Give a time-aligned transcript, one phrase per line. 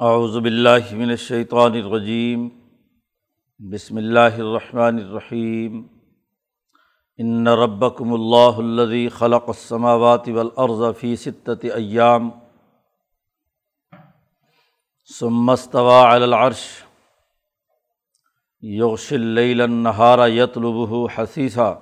[0.00, 2.48] اعوذ باللہ من الشیطان الرجیم،
[3.60, 5.82] بسم اللہ الرحمن الرحیم،
[7.18, 12.28] ان ربکم اللہ الذی خلق السماوات والارض فی ستۃ ایام،
[15.10, 16.66] ثم استوى على العرش،
[18.62, 21.72] یغشی اللیل النہار یطلبه حثیثا،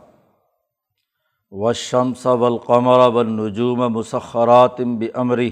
[1.52, 5.50] والشمس والقمر والنجوم مسخرات بامرہ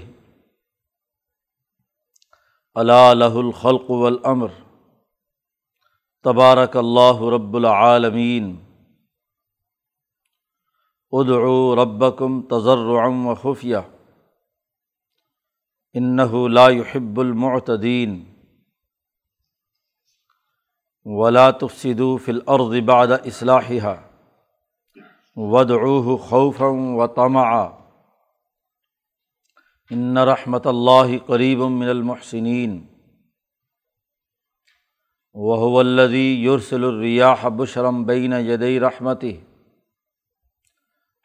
[2.77, 4.49] اللہ لہ الخلق والامر
[6.25, 8.57] تبارک اللہ رب العالمین
[11.13, 13.77] ادعو ربکم تضرعا و خفیہ
[15.95, 16.31] انہ
[29.95, 32.79] ان رحمۃ اللہ قریب من المحسنین
[35.37, 39.33] وہ الدی یورسل الریاح بشرم بین یدئی رحمتی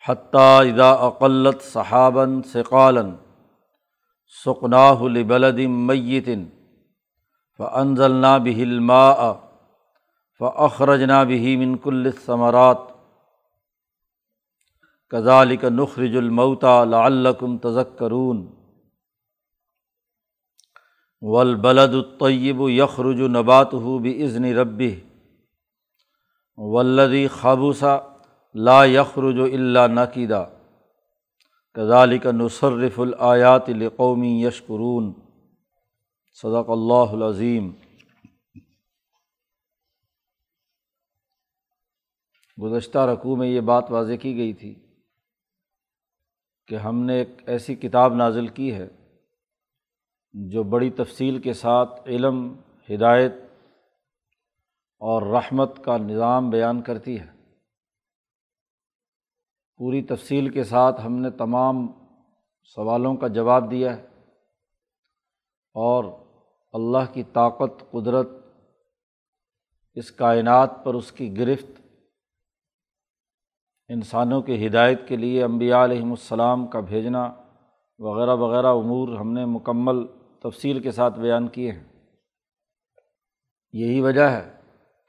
[0.04, 3.16] حتیٰ ادا اقلت صحابً ثقالن
[4.36, 6.46] سقناہ لبلد میتن
[7.60, 9.32] فنزلنا بہل ماء
[10.42, 12.95] فخرجنا به من كل الثمرات
[15.10, 18.56] کذالک نخرج المعتا لعلکم تذکرون.
[21.22, 25.00] ولبلد الطیب یخرج نبات ہو بزن ربی
[26.58, 27.98] ولدی خابوسا
[28.54, 30.46] لا یخرج اللہ نقیدہ
[31.74, 35.14] کذالک نصرف الآیات لقومی یشکرون.
[36.34, 37.72] صدق اللہ العظیم.
[42.64, 44.85] گزشتہ رقوع میں یہ بات واضح کی گئی تھی
[46.68, 48.88] کہ ہم نے ایک ایسی کتاب نازل کی ہے
[50.34, 53.32] جو بڑی تفصیل کے ساتھ علم، ہدایت
[55.00, 57.26] اور رحمت کا نظام بیان کرتی ہے۔
[59.78, 61.88] پوری تفصیل کے ساتھ ہم نے تمام
[62.64, 64.02] سوالوں کا جواب دیا ہے
[65.76, 66.04] اور
[66.74, 68.30] اللہ کی طاقت، قدرت
[69.94, 71.75] اس کائنات پر اس کی گرفت
[73.90, 77.34] انسانوں کی ہدایت کے لیے امبیا علیہم السلام کا بھیجنا
[78.00, 80.08] وغیرہ وغیرہ امور ہم نے مکمل
[80.40, 81.84] تفصیل کے ساتھ بیان کیے ہیں۔
[83.74, 84.56] یہی وجہ ہے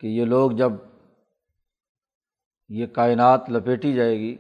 [0.01, 0.73] کہ یہ لوگ جب
[2.69, 4.37] یہ کائنات لپیٹی جائے گی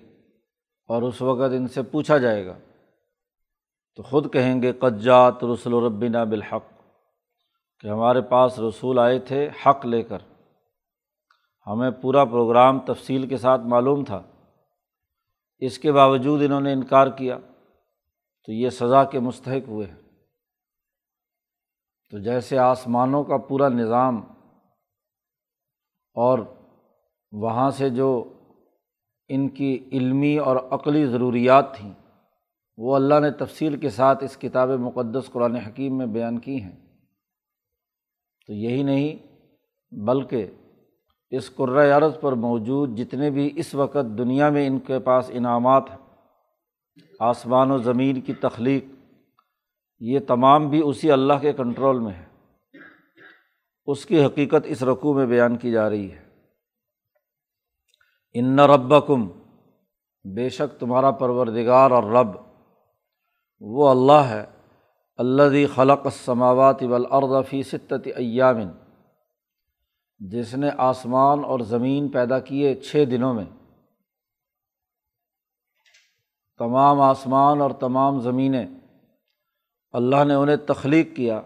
[0.88, 2.58] اور اس وقت ان سے پوچھا جائے گا
[3.96, 5.90] تو خود کہیں گے قجات رسول و
[6.24, 6.64] بالحق
[7.80, 10.18] کہ ہمارے پاس رسول آئے تھے حق لے کر۔
[11.66, 14.22] ہمیں پورا پروگرام تفصیل کے ساتھ معلوم تھا۔
[15.58, 17.38] اس کے باوجود انہوں نے انکار کیا
[18.46, 19.96] تو یہ سزا کے مستحق ہوئے۔ ہیں
[22.10, 24.16] تو جیسے آسمانوں کا پورا نظام
[26.14, 26.38] اور
[27.32, 28.32] وہاں سے جو
[29.28, 31.92] ان کی علمی اور عقلی ضروریات تھیں،
[32.76, 36.76] وہ اللہ نے تفصیل کے ساتھ اس کتاب مقدس قرآن حکیم میں بیان کی ہیں۔
[38.46, 39.16] تو یہی نہیں،
[39.94, 40.50] بلکہ
[41.32, 41.50] اس
[41.96, 45.96] عرض پر موجود جتنے بھی اس وقت دنیا میں ان کے پاس انعامات ہیں،
[47.20, 48.84] آسمان و زمین کی تخلیق،
[50.00, 52.24] یہ تمام بھی اسی اللہ کے کنٹرول میں ہے
[53.88, 56.24] اس کی حقیقت اس رقوع میں بیان کی جا رہی ہے۔
[58.34, 59.26] ان رب کم
[60.24, 62.34] بے شک تمہارا پروردگار اور رب،
[63.62, 64.44] وہ اللہ ہے
[65.18, 68.68] اللہ خلق السماوات والارض فی ستت ایامن
[70.18, 73.44] جس نے آسمان اور زمین پیدا کیے چھ دنوں میں۔
[76.58, 78.66] تمام آسمان اور تمام زمینیں
[79.92, 81.42] اللہ نے انہیں تخلیق کیا،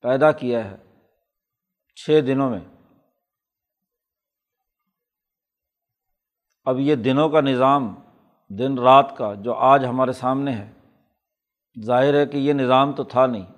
[0.00, 0.76] پیدا کیا ہے
[1.94, 2.60] چھ دنوں میں۔
[6.64, 7.94] اب یہ دنوں کا نظام،
[8.48, 10.72] دن رات کا جو آج ہمارے سامنے ہے،
[11.84, 13.57] ظاہر ہے کہ یہ نظام تو تھا نہیں۔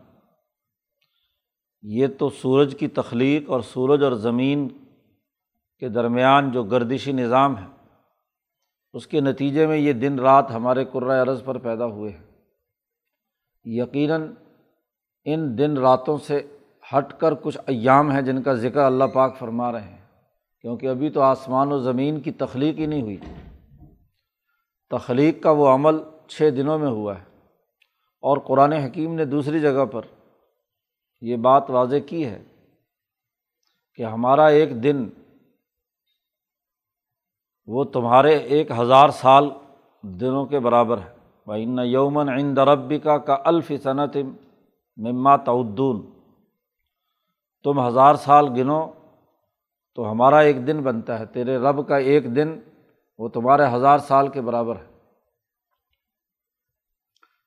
[1.83, 4.69] یہ تو سورج کی تخلیق اور سورج اور زمین
[5.79, 7.67] کے درمیان جو گردشی نظام ہے،
[8.93, 12.25] اس کے نتیجے میں یہ دن رات ہمارے قرۂۂ عرض پر پیدا ہوئے ہیں۔
[13.65, 14.35] یقیناً
[15.25, 16.47] ان دن راتوں سے
[16.95, 20.05] ہٹ کر کچھ ایام ہیں جن کا ذکر اللہ پاک فرما رہے ہیں،
[20.61, 23.33] کیونکہ ابھی تو آسمان و زمین کی تخلیق ہی نہیں ہوئی۔ تھی
[24.91, 25.97] تخلیق کا وہ عمل
[26.29, 27.25] چھ دنوں میں ہوا ہے
[28.23, 30.03] اور قرآن حکیم نے دوسری جگہ پر
[31.21, 32.45] یہ بات واضح کی ہے
[33.95, 35.09] کہ ہمارا ایک دن
[37.67, 39.51] وہ تمہارے ایک ہزار سال
[40.03, 41.15] دنوں کے برابر ہے۔
[41.47, 44.17] بھائی یومن عند ربی کا کا الف صنعت
[44.97, 46.11] مما تعدون۔
[47.65, 48.91] تم ہزار سال گنو
[49.95, 52.61] تو ہمارا ایک دن بنتا ہے، تیرے رب کا ایک دن
[53.19, 54.91] وہ تمہارے ہزار سال کے برابر ہے۔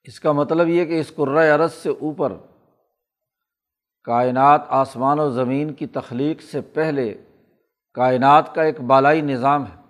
[0.04, 2.34] اس کا مطلب یہ کہ اس قرۂۂ عرض سے اوپر
[4.04, 7.24] کائنات آسمان و زمین کی تخلیق سے پہلے
[7.94, 9.82] کائنات کا ایک بالائی نظام ہے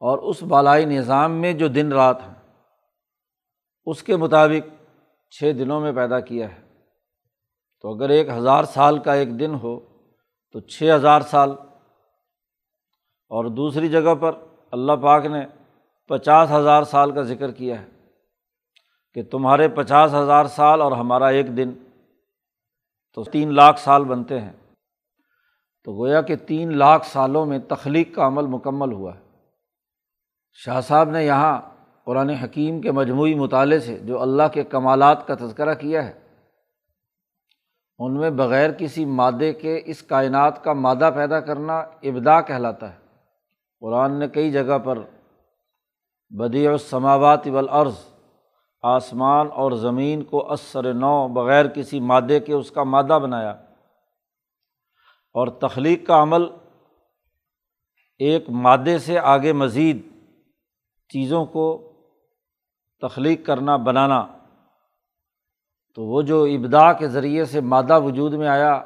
[0.00, 2.34] اور اس بالائی نظام میں جو دن رات ہیں،
[3.84, 4.84] اس کے مطابق
[5.30, 6.60] چھ دنوں میں پیدا کیا ہے۔
[7.80, 9.80] تو اگر ایک ہزار سال کا ایک دن ہو،
[10.52, 11.50] تو چھ ہزار سال۔
[13.28, 14.32] اور دوسری جگہ پر
[14.70, 15.46] اللہ پاک نے
[16.08, 17.86] پچاس ہزار سال کا ذکر کیا ہے
[19.12, 21.72] کہ تمہارے پچاس ہزار سال اور ہمارا ایک دن
[23.14, 24.52] تو تین لاکھ سال بنتے ہیں۔
[25.84, 29.20] تو گویا کہ تین لاکھ سالوں میں تخلیق کا عمل مکمل ہوا ہے۔
[30.52, 31.60] شاہ صاحب نے یہاں
[32.04, 36.20] قرآن حکیم کے مجموعی مطالعے سے جو اللہ کے کمالات کا تذکرہ کیا ہے،
[37.98, 42.98] ان میں بغیر کسی مادے کے اس کائنات کا مادہ پیدا کرنا ابدا کہلاتا ہے۔
[43.80, 44.98] قرآن نے کئی جگہ پر
[46.30, 47.94] بدیع السماوات والارض
[48.82, 53.50] آسمان اور زمین کو اثر نو بغیر کسی مادے کے اس کا مادہ بنایا۔
[55.34, 56.42] اور تخلیق کا عمل
[58.18, 59.98] ایک مادے سے آگے مزید
[61.08, 61.92] چیزوں کو
[63.00, 64.26] تخلیق کرنا، بنانا۔
[65.94, 68.82] تو وہ جو ابدا کے ذریعے سے مادہ وجود میں آیا،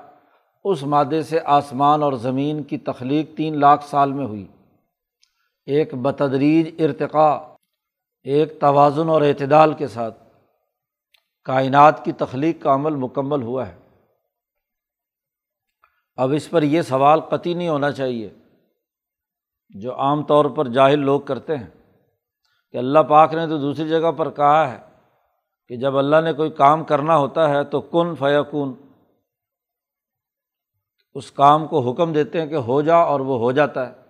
[0.65, 4.47] اس مادے سے آسمان اور زمین کی تخلیق تین لاکھ سال میں ہوئی۔
[5.67, 7.54] ایک بتدریج ارتقاء۔
[8.25, 10.23] ایک توازن اور اعتدال کے ساتھ
[11.45, 13.79] کائنات کی تخلیق کا عمل مکمل ہوا ہے۔
[16.17, 18.31] اب اس پر یہ سوال قطعی نہیں ہونا چاہیے
[19.69, 21.67] جو عام طور پر جاہل لوگ کرتے ہیں
[22.73, 24.81] کہ اللہ پاک نے تو دوسری جگہ پر کہا ہے
[25.69, 28.75] کہ جب اللہ نے کوئی کام کرنا ہوتا ہے تو کن فیقون
[31.15, 34.04] اس کام کو حکم دیتے ہیں کہ ہو جا اور وہ ہو جاتا ہے۔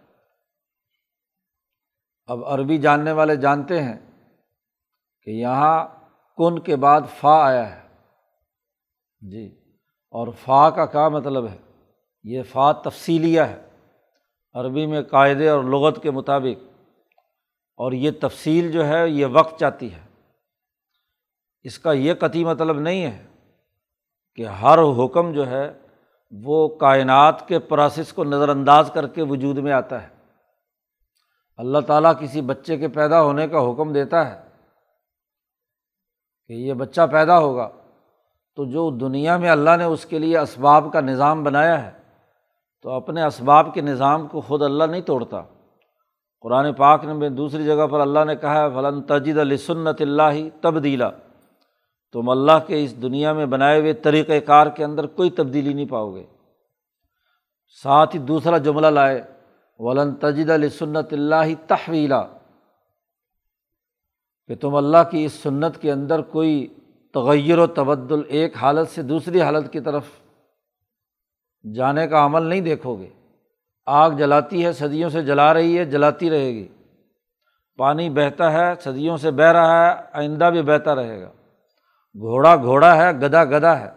[2.26, 3.98] اب عربی جاننے والے جانتے ہیں
[5.22, 5.86] کہ یہاں
[6.36, 7.88] کن کے بعد فا آیا ہے۔
[9.30, 9.60] جی
[10.10, 11.56] اور فا کا کیا مطلب ہے؟
[12.22, 13.68] یہ فا تفصیلیہ ہے۔
[14.52, 16.64] عربی میں قاعدے اور لغت کے مطابق۔
[17.76, 20.00] اور یہ تفصیل جو ہے، یہ وقت چاہتی ہے۔
[21.62, 23.26] اس کا یہ قطعی مطلب نہیں ہے
[24.34, 25.78] کہ ہر حکم جو ہے،
[26.30, 30.13] وہ کائنات کے پروسیس کو نظر انداز کر کے وجود میں آتا ہے۔
[31.58, 34.42] اللہ تعالیٰ کسی بچے کے پیدا ہونے کا حکم دیتا ہے
[36.48, 37.68] کہ یہ بچہ پیدا ہوگا،
[38.54, 41.90] تو جو دنیا میں اللہ نے اس کے لیے اسباب کا نظام بنایا ہے،
[42.82, 45.42] تو اپنے اسباب کے نظام کو خود اللہ نہیں توڑتا۔
[46.40, 51.10] قرآن پاک نے دوسری جگہ پر اللہ نے کہا ہے فلاں تجد السنت اللہ تبدیلا
[52.12, 55.86] تم اللہ کے اس دنیا میں بنائے ہوئے طریقۂ کار کے اندر کوئی تبدیلی نہیں
[55.86, 56.26] پاؤ گے۔
[57.82, 59.22] ساتھ ہی دوسرا جملہ لائے
[59.78, 62.22] ولن تجد السنت اللہ تحویلا۔
[64.46, 66.74] کہ تم اللہ کی اس سنت کے اندر کوئی
[67.14, 70.04] تغیر و تبدل ایک حالت سے دوسری حالت کی طرف
[71.74, 73.08] جانے کا عمل نہیں دیکھو گے۔
[73.86, 76.68] آگ جلاتی ہے، صدیوں سے جلا رہی ہے، جلاتی رہے گی۔
[77.76, 81.28] پانی بہتا ہے، صدیوں سے بہہ رہا ہے، آئندہ بھی بہتا رہے گا۔
[82.14, 83.90] گھوڑا گھوڑا ہے گدا گدا ہے۔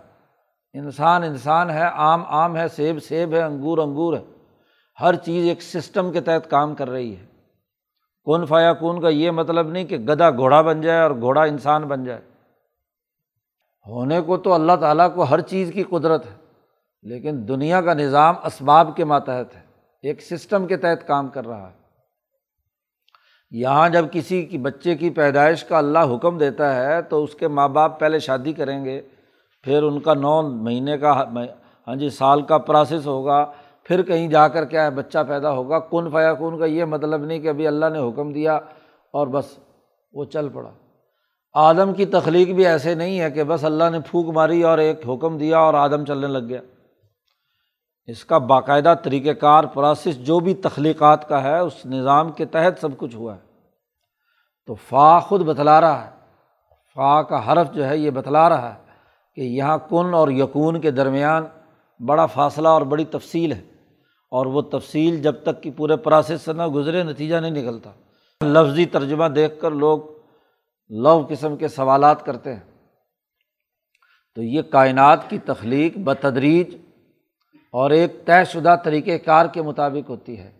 [0.73, 4.36] انسان انسان ہے آم آم ہے، سیب سیب ہے، انگور انگور ہے۔
[5.01, 7.25] ہر چیز ایک سسٹم کے تحت کام کر رہی ہے۔
[8.23, 11.83] کون فایا کون کا یہ مطلب نہیں کہ گدا گھوڑا بن جائے اور گھوڑا انسان
[11.83, 12.21] بن جائے۔
[13.87, 16.35] ہونے کو تو اللہ تعالیٰ کو ہر چیز کی قدرت ہے،
[17.01, 19.61] لیکن دنیا کا نظام اسباب کے ماتحت ہے۔
[20.01, 21.77] ایک سسٹم کے تحت کام کر رہا ہے۔
[23.51, 27.47] یہاں جب کسی کی بچے کی پیدائش کا اللہ حکم دیتا ہے تو اس کے
[27.47, 29.01] ماں باپ پہلے شادی کریں گے،
[29.63, 31.11] پھر ان کا نو مہینے کا
[31.87, 33.51] ہاں جی سال کا پروسیس ہوگا۔
[33.87, 37.25] پھر کہیں جا کر کیا ہے، بچہ پیدا ہوگا، کن فیا کن کا یہ مطلب
[37.25, 38.55] نہیں کہ ابھی اللہ نے حکم دیا
[39.11, 39.45] اور بس
[40.13, 40.69] وہ چل پڑا۔
[41.53, 45.09] آدم کی تخلیق بھی ایسے نہیں ہے کہ بس اللہ نے پھونک ماری اور ایک
[45.09, 46.61] حکم دیا اور آدم چلنے لگ گیا۔
[48.05, 52.81] اس کا باقاعدہ طریقۂ کار پروسیس جو بھی تخلیقات کا ہے، اس نظام کے تحت
[52.81, 53.39] سب کچھ ہوا ہے۔
[54.65, 56.09] تو فا خود بتلا رہا ہے۔
[56.95, 58.79] فا کا حرف جو ہے، یہ بتلا رہا ہے
[59.35, 61.45] کہ یہاں کن اور یقون کے درمیان
[62.05, 63.76] بڑا فاصلہ اور بڑی تفصیل ہے۔
[64.29, 67.91] اور وہ تفصیل جب تک کہ پورے پروسیس سے نہ گزرے، نتیجہ نہیں نکلتا۔
[68.45, 69.99] لفظی ترجمہ دیکھ کر لوگ
[70.89, 72.59] لو قسم کے سوالات کرتے ہیں۔
[74.35, 76.75] تو یہ کائنات کی تخلیق بتدریج
[77.71, 80.51] اور ایک طے شدہ طریقۂ کار کے مطابق ہوتی ہے۔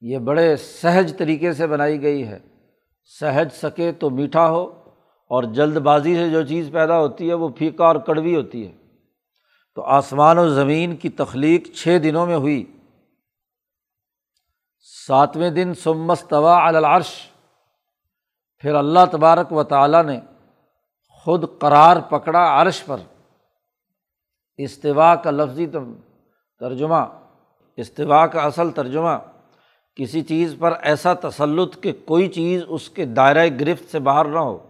[0.00, 2.38] یہ بڑے سہج طریقے سے بنائی گئی ہے۔
[3.20, 4.64] سہج سکے تو میٹھا ہو
[5.28, 8.72] اور جلد بازی سے جو چیز پیدا ہوتی ہے وہ پھیکا اور کڑوی ہوتی ہے۔
[9.78, 12.76] تو آسمان و زمین کی تخلیق چھ دنوں میں ہوئی۔
[15.06, 17.10] ساتویں دن سمستوا العرش۔
[18.58, 20.20] پھر اللہ تبارک و تعالیٰ نے
[21.08, 22.96] خود قرار پکڑا عرش پر۔
[24.56, 25.66] استوا کا لفظی
[26.60, 27.06] ترجمہ
[27.76, 29.18] استوا کا اصل ترجمہ۔
[29.94, 34.38] کسی چیز پر ایسا تسلط کہ کوئی چیز اس کے دائرۂ گرفت سے باہر نہ
[34.38, 34.67] ہو۔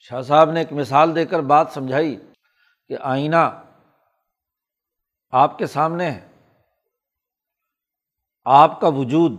[0.00, 2.16] شاہ صاحب نے ایک مثال دے کر بات سمجھائی
[2.88, 3.62] کہ آئینہ
[5.30, 6.26] آپ کے سامنے ہے۔
[8.44, 9.32] آپ کا وجود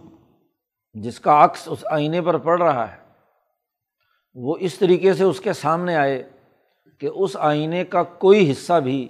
[0.94, 3.04] جس کا عکس اس آئینے پر پڑ رہا ہے،
[4.34, 6.30] وہ اس طریقے سے اس کے سامنے آئے
[7.00, 9.10] کہ اس آئینے کا کوئی حصہ بھی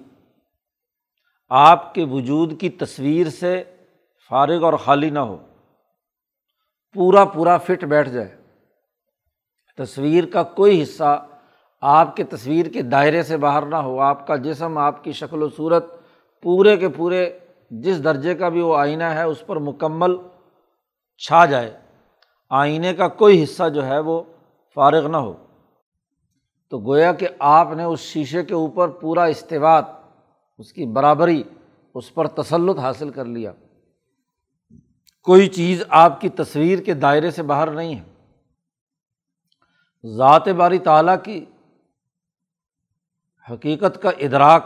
[1.50, 3.63] آپ کے وجود کی تصویر سے
[4.29, 5.48] فارغ اور خالی نہ ہو۔
[6.93, 8.38] پورا پورا فٹ بیٹھ جائے۔
[9.77, 11.27] تصویر کا کوئی حصہ
[11.82, 15.44] آپ کے تصویر کے دائرے سے باہر نہ ہو، آپ کا جسم، آپ کی شکل
[15.44, 15.86] و صورت
[16.42, 17.40] پورے کے پورے
[17.72, 20.18] جس درجے کا بھی وہ آئینہ ہے، اس پر مکمل
[21.18, 21.78] چھا جائے۔
[22.50, 24.24] آئینے کا کوئی حصہ جو ہے وہ
[24.76, 25.34] فارغ نہ ہو۔
[26.70, 29.82] تو گویا کہ آپ نے اس شیشے کے اوپر پورا استواد
[30.58, 31.44] اس کی برابری،
[31.96, 33.52] اس پر تسلط حاصل کر لیا۔
[35.24, 38.04] کوئی چیز آپ کی تصویر کے دائرے سے باہر نہیں ہے۔
[40.18, 41.46] ذات باری تعالیٰ کی
[43.51, 44.63] حقیقت کا ادراک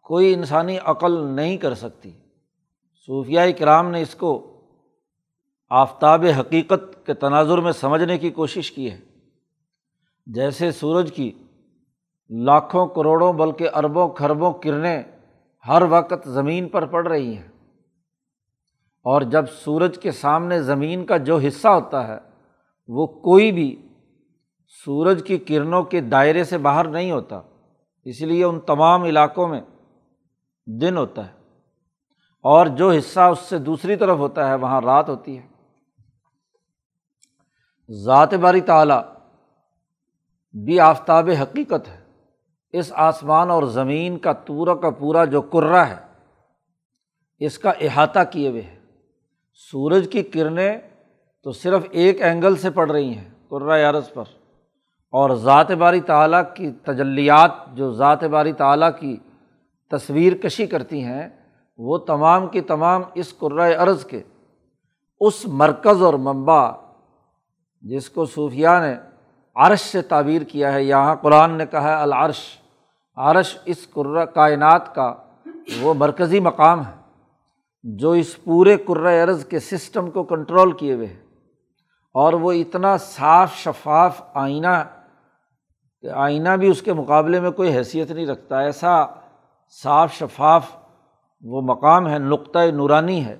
[0.00, 2.10] کوئی انسانی عقل نہیں کر سکتی۔
[3.06, 4.60] صوفیہ کرام نے اس کو
[5.70, 9.00] آفتاب حقیقت کے تناظر میں سمجھنے کی کوشش کی ہے۔
[10.26, 11.32] جیسے سورج کی
[12.30, 15.02] لاکھوں کروڑوں بلکہ اربوں کھربوں کرنیں
[15.68, 17.48] ہر وقت زمین پر پڑ رہی ہیں۔
[19.02, 22.18] اور جب سورج کے سامنے زمین کا جو حصہ ہوتا ہے،
[22.88, 23.88] وہ کوئی بھی
[24.84, 27.40] سورج کی کرنوں کے دائرے سے باہر نہیں ہوتا۔
[28.04, 29.60] اس لیے ان تمام علاقوں میں
[30.66, 31.32] دن ہوتا ہے
[32.40, 35.46] اور جو حصہ اس سے دوسری طرف ہوتا ہے، وہاں رات ہوتی ہے۔
[37.90, 39.02] ذات باری تعلیٰ
[40.64, 42.04] بھی آفتاب حقیقت ہے۔
[42.72, 45.96] اس آسمان اور زمین کا پورا کا پورا جو کرا ہے،
[47.38, 48.78] اس کا احاطہ کیے ہوئے ہے۔
[49.54, 50.78] سورج کی کرنیں
[51.42, 54.43] تو صرف ایک اینگل سے پڑ رہی ہیں کرا یارس پر۔
[55.14, 59.16] اور ذات باری تعلیٰ کی تجلیات جو ذات باری تعلیٰ کی
[59.90, 61.28] تصویر کشی کرتی ہیں،
[61.78, 64.22] وہ تمام کی تمام اس کرائے عرض کے
[65.20, 66.70] اس مرکز اور منبع
[67.84, 68.94] جس کو صوفیہ نے
[69.56, 72.40] عرش سے تعبیر کیا ہے، یہاں قرآن نے کہا ہے، العرش۔
[73.16, 73.86] عرش اس
[74.34, 75.14] کائنات کا
[75.80, 76.92] وہ مرکزی مقام ہے
[77.82, 78.76] جو اس پورے
[79.22, 81.22] عرض کے سسٹم کو کنٹرول کیے ہوئے ہے
[82.14, 84.76] اور وہ اتنا صاف شفاف آئینہ
[86.04, 89.06] کہ آئینہ بھی اس کے مقابلے میں کوئی حیثیت نہیں رکھتا، ایسا
[89.82, 90.66] صاف شفاف
[91.40, 93.36] وہ مقام ہے، نقطۂ نورانی ہے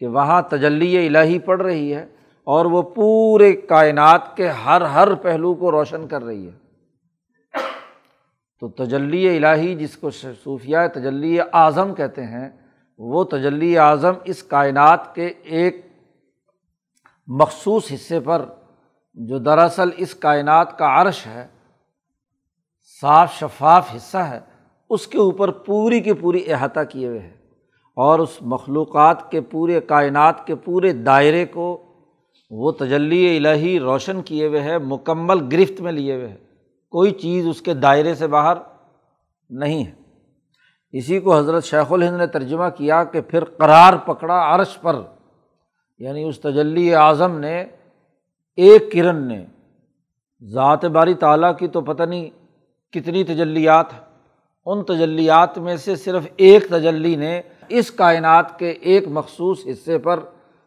[0.00, 2.06] کہ وہاں تجلی الہی پڑ رہی ہے
[2.44, 6.52] اور وہ پورے کائنات کے ہر ہر پہلو کو روشن کر رہی ہے۔
[8.60, 12.48] تو تجلی الہی جس کو صوفیہ تجلی اعظم کہتے ہیں،
[12.98, 15.86] وہ تجلی اعظم اس کائنات کے ایک
[17.26, 18.44] مخصوص حصے پر
[19.14, 21.46] جو دراصل اس کائنات کا عرش ہے
[23.00, 24.40] صاف شفاف حصہ ہے،
[24.90, 27.34] اس کے اوپر پوری کی پوری احاطہ کیے ہوئے ہے
[27.96, 31.82] اور اس مخلوقات کے پورے کائنات کے پورے دائرے کو
[32.50, 36.36] وہ تجلی الہی روشن کیے ہوئے ہے مکمل گرفت میں لیے ہوئے ہے
[36.90, 38.56] کوئی چیز اس کے دائرے سے باہر
[39.50, 39.92] نہیں ہے۔
[40.92, 45.02] اسی کو حضرت شیخ الہند نے ترجمہ کیا کہ پھر قرار پکڑا عرش پر۔
[45.98, 47.66] یعنی اس تجلی اعظم نے،
[48.56, 49.44] ایک کرن نے۔
[50.42, 52.45] ذات باری تعالیٰ کی تو پتہ نہیں
[52.92, 53.86] کتنی تجلیات
[54.66, 60.20] ان تجلیات میں سے صرف ایک تجلی نے اس کائنات کے ایک مخصوص حصے پر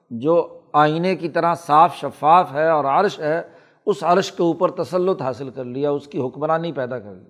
[0.09, 3.41] جو آئینے کی طرح صاف شفاف ہے اور عرش ہے،
[3.85, 7.29] اس عرش کے اوپر تسلط حاصل کر لیا، اس کی حکمرانی پیدا کر لی۔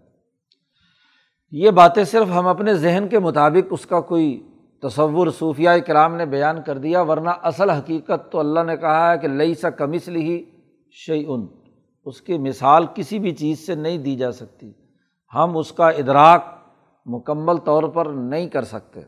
[1.51, 4.47] یہ باتیں صرف ہم اپنے ذہن کے مطابق اس کا کوئی
[4.81, 9.17] تصور صوفیہ کرام نے بیان کر دیا، ورنہ اصل حقیقت تو اللہ نے کہا ہے
[9.17, 10.43] کہ لئی سا کمسل ہی
[10.91, 11.47] شعی ان
[12.05, 14.71] اس کی مثال کسی بھی چیز سے نہیں دی جا سکتی۔
[15.35, 16.45] ہم اس کا ادراک
[17.05, 18.99] مکمل طور پر نہیں کر سکتے۔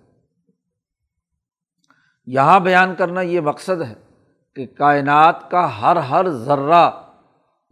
[2.26, 3.96] یہاں بیان کرنا یہ مقصد ہے
[4.56, 6.92] کہ کائنات کا ہر ہر ذرہ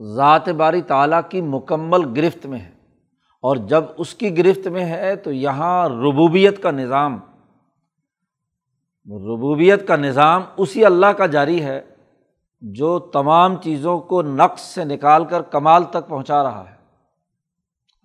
[0.02, 2.72] ذات باری تعالیٰ کی مکمل گرفت میں ہے۔
[3.42, 7.16] اور جب اس کی گرفت میں ہے تو یہاں ربوبیت کا نظام،
[9.06, 11.82] ربوبیت کا نظام اسی اللہ کا جاری ہے
[12.62, 16.79] جو تمام چیزوں کو نقص سے نکال کر کمال تک پہنچا رہا ہے۔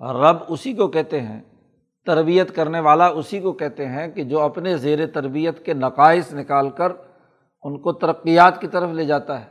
[0.01, 1.43] رب اسی کو کہتے ہیں،
[2.07, 6.71] تربیت کرنے والا اسی کو کہتے ہیں کہ جو اپنے زیر تربیت کے نقائص نکال
[6.71, 6.93] کر
[7.63, 9.47] ان کو ترقیات کی طرف لے جاتا ہے۔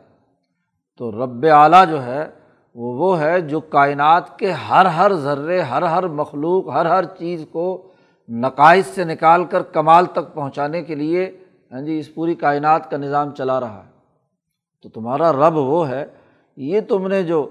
[0.98, 2.30] تو رب اعلیٰ جو ہے،
[2.76, 7.46] وہ وہ ہے جو کائنات کے ہر ہر ذرے، ہر ہر مخلوق، ہر ہر چیز
[7.52, 7.92] کو
[8.30, 11.38] نقائص سے نکال کر کمال تک پہنچانے کے لیے
[11.72, 13.92] ہاں جی اس پوری کائنات کا نظام چلا رہا ہے۔
[14.84, 16.06] تو تمہارا رب وہ ہے،
[16.58, 17.50] یہ تم نے جو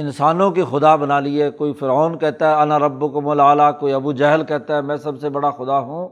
[0.00, 4.12] انسانوں کے خدا بنا لیے کوئی فرعون کہتا ہے، انا رب کو ملا کوئی ابو
[4.12, 6.08] جہل کہتا ہے، میں سب سے بڑا خدا ہوں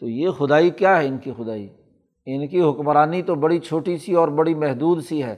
[0.00, 1.68] تو یہ خدائی کیا ہے ان کی خدائی؟
[2.26, 5.36] ان کی حکمرانی تو بڑی چھوٹی سی اور بڑی محدود سی ہے۔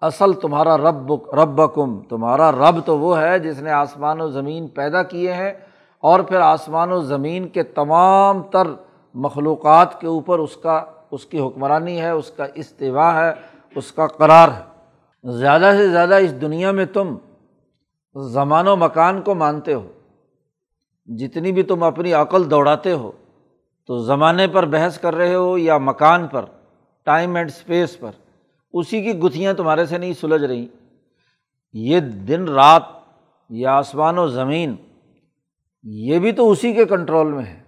[0.00, 4.68] اصل تمہارا رب رب کم تمہارا رب تو وہ ہے جس نے آسمان و زمین
[4.68, 5.52] پیدا کیے ہیں
[6.00, 8.66] اور پھر آسمان و زمین کے تمام تر
[9.14, 13.32] مخلوقات کے اوپر اس کا اس کی حکمرانی ہے، اس کا استوا ہے،
[13.74, 14.69] اس کا قرار ہے۔
[15.24, 17.16] زیادہ سے زیادہ اس دنیا میں تم
[18.32, 19.92] زمان و مکان کو مانتے ہو۔
[21.06, 23.12] جتنی بھی تم اپنی عقل دوڑاتے ہو،
[23.86, 26.44] تو زمانے پر بحث کر رہے ہو یا مکان پر
[27.02, 28.10] ٹائم اینڈ اسپیس پر،
[28.72, 30.68] اسی کی گتھیاں تمہارے سے نہیں سلجھ رہی۔
[31.72, 32.82] یہ دن رات
[33.48, 34.76] یا آسمان و زمین،
[35.82, 37.60] یہ بھی تو اسی کے کنٹرول میں ہے۔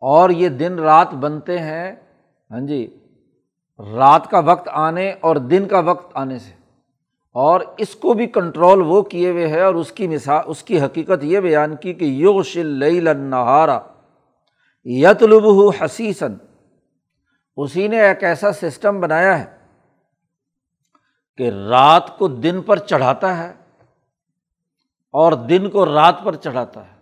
[0.00, 1.96] اور یہ دن رات بنتے ہیں۔
[2.50, 3.05] ہاں جی
[3.78, 6.52] رات کا وقت آنے اور دن کا وقت آنے سے۔
[7.32, 10.80] اور اس کو بھی کنٹرول وہ کیے ہوئے ہے اور اس کی مثال، اس کی
[10.80, 13.80] حقیقت یہ بیان کی کہ یوگ شل نہارا
[14.84, 15.44] یتلب
[15.80, 16.34] حسیسن
[17.56, 19.56] اسی نے ایک ایسا سسٹم بنایا ہے
[21.36, 23.54] کہ رات کو دن پر چڑھاتا ہے
[25.10, 26.96] اور دن کو رات پر چڑھاتا ہے۔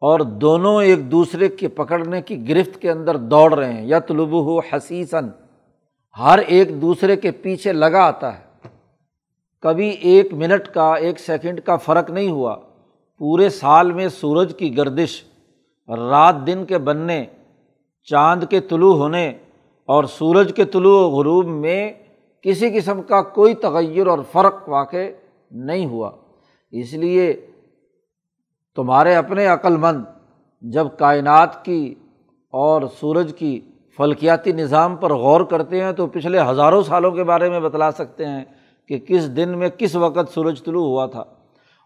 [0.00, 4.32] اور دونوں ایک دوسرے کے پکڑنے کی گرفت کے اندر دوڑ رہے ہیں۔ یا طلب
[4.32, 5.28] ہو حسیسن
[6.18, 8.68] ہر ایک دوسرے کے پیچھے لگا آتا ہے۔
[9.60, 12.56] کبھی ایک منٹ کا، ایک سیکنڈ کا فرق نہیں ہوا۔
[13.18, 15.24] پورے سال میں سورج کی گردش،
[15.88, 17.24] رات دن کے بننے،
[18.04, 19.28] چاند کے طلوع ہونے
[19.86, 21.92] اور سورج کے طلوع و غروب میں
[22.42, 24.96] کسی قسم کا کوئی تغیر اور فرق واقع
[25.50, 26.10] نہیں ہوا۔
[26.70, 27.46] اس لیے
[28.76, 30.04] تمہارے اپنے عقل مند،
[30.62, 31.94] جب کائنات کی
[32.50, 33.60] اور سورج کی
[33.98, 38.26] فلکیاتی نظام پر غور کرتے ہیں تو پچھلے ہزاروں سالوں کے بارے میں بتلا سکتے
[38.26, 38.44] ہیں
[38.88, 41.24] کہ کس دن میں کس وقت سورج طلوع ہوا تھا۔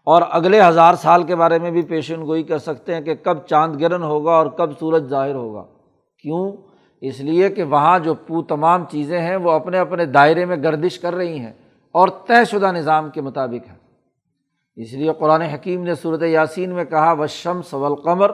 [0.05, 3.37] اور اگلے ہزار سال کے بارے میں بھی پیشن گوئی کر سکتے ہیں کہ کب
[3.45, 5.63] چاند گرہن ہوگا اور کب سورج ظاہر ہوگا۔
[6.21, 6.51] کیوں؟
[7.01, 10.99] اس لیے کہ وہاں جو پو تمام چیزیں ہیں وہ اپنے اپنے دائرے میں گردش
[10.99, 11.53] کر رہی ہیں
[11.91, 13.75] اور طے شدہ نظام کے مطابق ہے
[14.75, 18.31] اس لیے قرآن حکیم نے صورت یاسین میں کہا و شمس والقمر،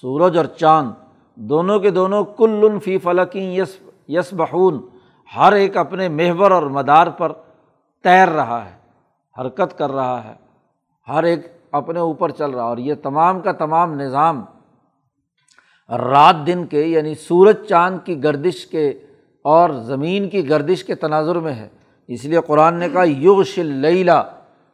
[0.00, 0.90] سورج اور چاند
[1.36, 4.80] دونوں کے دونوں کل فی فلقی یس یس بہون
[5.36, 7.32] ہر ایک اپنے محور اور مدار پر
[8.04, 8.76] تیر رہا ہے،
[9.40, 10.34] حرکت کر رہا ہے،
[11.08, 14.44] ہر ایک اپنے اوپر چل رہا اور یہ تمام کا تمام نظام
[15.88, 18.88] رات دن کے یعنی سورج چاند کی گردش کے
[19.44, 21.68] اور زمین کی گردش کے تناظر میں ہے۔
[22.08, 24.22] اس لیے قرآن نے کہا یوگ شلیلا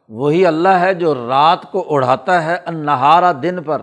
[0.09, 3.81] وہی اللہ ہے جو رات کو اڑھاتا ہے انہارا دن پر۔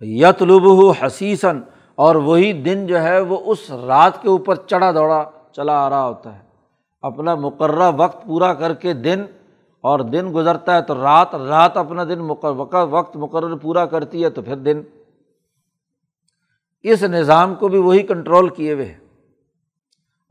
[0.00, 1.60] یتلب ہو حسیثاً
[1.98, 6.06] اور وہی دن جو ہے وہ اس رات کے اوپر چڑھا دوڑا، چلا آ رہا
[6.08, 6.42] ہوتا ہے۔
[7.04, 9.24] اپنا مقررہ وقت پورا کر کے دن،
[9.84, 14.30] اور دن گزرتا ہے تو رات رات اپنا دن مقرر، وقت مقرر پورا کرتی ہے
[14.30, 14.82] تو پھر دن۔
[16.84, 18.92] اس نظام کو بھی وہی کنٹرول کیے ہوئے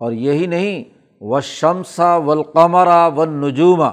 [0.02, 0.84] اور یہی نہیں
[1.22, 3.90] و شمسا ولقمرا و نجوما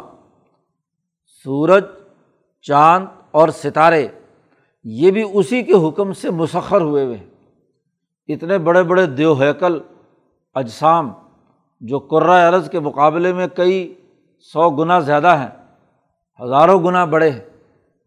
[1.44, 1.84] سورج،
[2.64, 4.06] چاند اور ستارے
[4.88, 7.26] یہ بھی اسی کے حکم سے مسخر ہوئے ہوئے ہیں۔
[8.28, 9.80] اتنے بڑے بڑے دیو ہیکل،
[10.54, 11.12] اجسام،
[11.80, 13.94] جو قرۂۂ عرض کے مقابلے میں کئی
[14.40, 15.48] سو گنا زیادہ ہیں،
[16.44, 17.40] ہزاروں گنا بڑے ہیں۔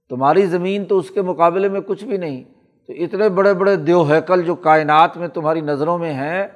[0.09, 2.43] تمہاری زمین تو اس کے مقابلے میں کچھ بھی نہیں۔
[2.87, 6.47] تو اتنے بڑے بڑے دیو ہیکل جو کائنات میں تمہاری نظروں میں ہیں،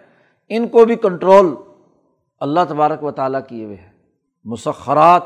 [0.50, 1.56] ان کو بھی کنٹرول
[2.40, 3.92] اللہ تبارک و تعالیٰ کیے ہوئے ہیں۔
[4.44, 5.24] مسخرات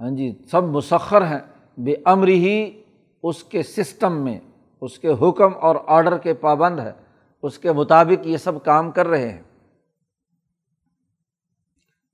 [0.00, 1.38] ہاں جی سب مسخر ہیں۔
[1.76, 2.82] بے امر ہی
[3.22, 4.40] اس کے سسٹم میں،
[4.80, 6.92] اس کے حکم اور آڈر کے پابند ہے،
[7.42, 9.42] اس کے مطابق یہ سب کام کر رہے ہیں۔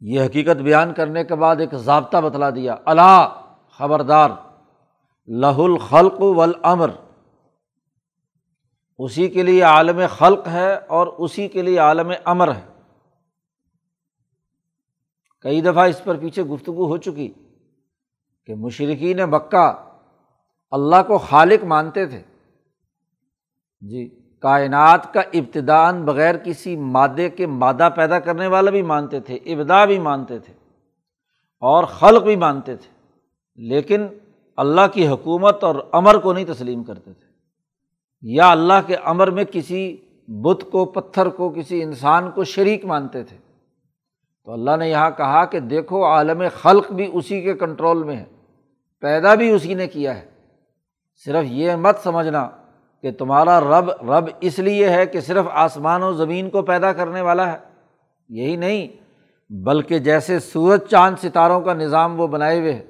[0.01, 3.41] یہ حقیقت بیان کرنے کے بعد ایک ضابطہ بتلا دیا۔ اللہ
[3.71, 4.31] خبردار
[5.27, 6.91] لہ الخلق ولامر
[8.99, 12.67] اسی کے لیے عالم خلق ہے اور اسی کے لیے عالم امر ہے۔
[15.41, 17.33] کئی دفعہ اس پر پیچھے گفتگو ہو چکی
[18.47, 19.86] کہ مشرقین مکہ
[20.71, 22.23] اللہ کو خالق مانتے تھے۔
[23.81, 24.09] جی
[24.41, 29.85] کائنات کا ابتدان بغیر کسی مادے کے مادہ پیدا کرنے والا بھی مانتے تھے ابدا
[29.85, 30.53] بھی مانتے تھے
[31.61, 32.89] اور خلق بھی مانتے تھے،
[33.55, 34.07] لیکن
[34.57, 37.27] اللہ کی حکومت اور امر کو نہیں تسلیم کرتے تھے۔
[38.23, 39.97] یا اللہ کے امر میں کسی
[40.29, 43.37] بت کو، پتھر کو، کسی انسان کو شریک مانتے تھے۔
[44.45, 48.25] تو اللہ نے یہاں کہا کہ دیکھو، عالم خلق بھی اسی کے کنٹرول میں ہے،
[49.01, 50.36] پیدا بھی اسی نے کیا ہے۔
[51.25, 52.49] صرف یہ مت سمجھنا
[53.03, 57.21] کہ تمہارا رب رب اس لیے ہے کہ صرف آسمان و زمین کو پیدا کرنے
[57.21, 57.57] والا ہے۔
[58.29, 58.89] یہی نہیں،
[59.51, 62.85] بلکہ جیسے سورج چاند ستاروں کا نظام وہ بنائے ہوئے ہے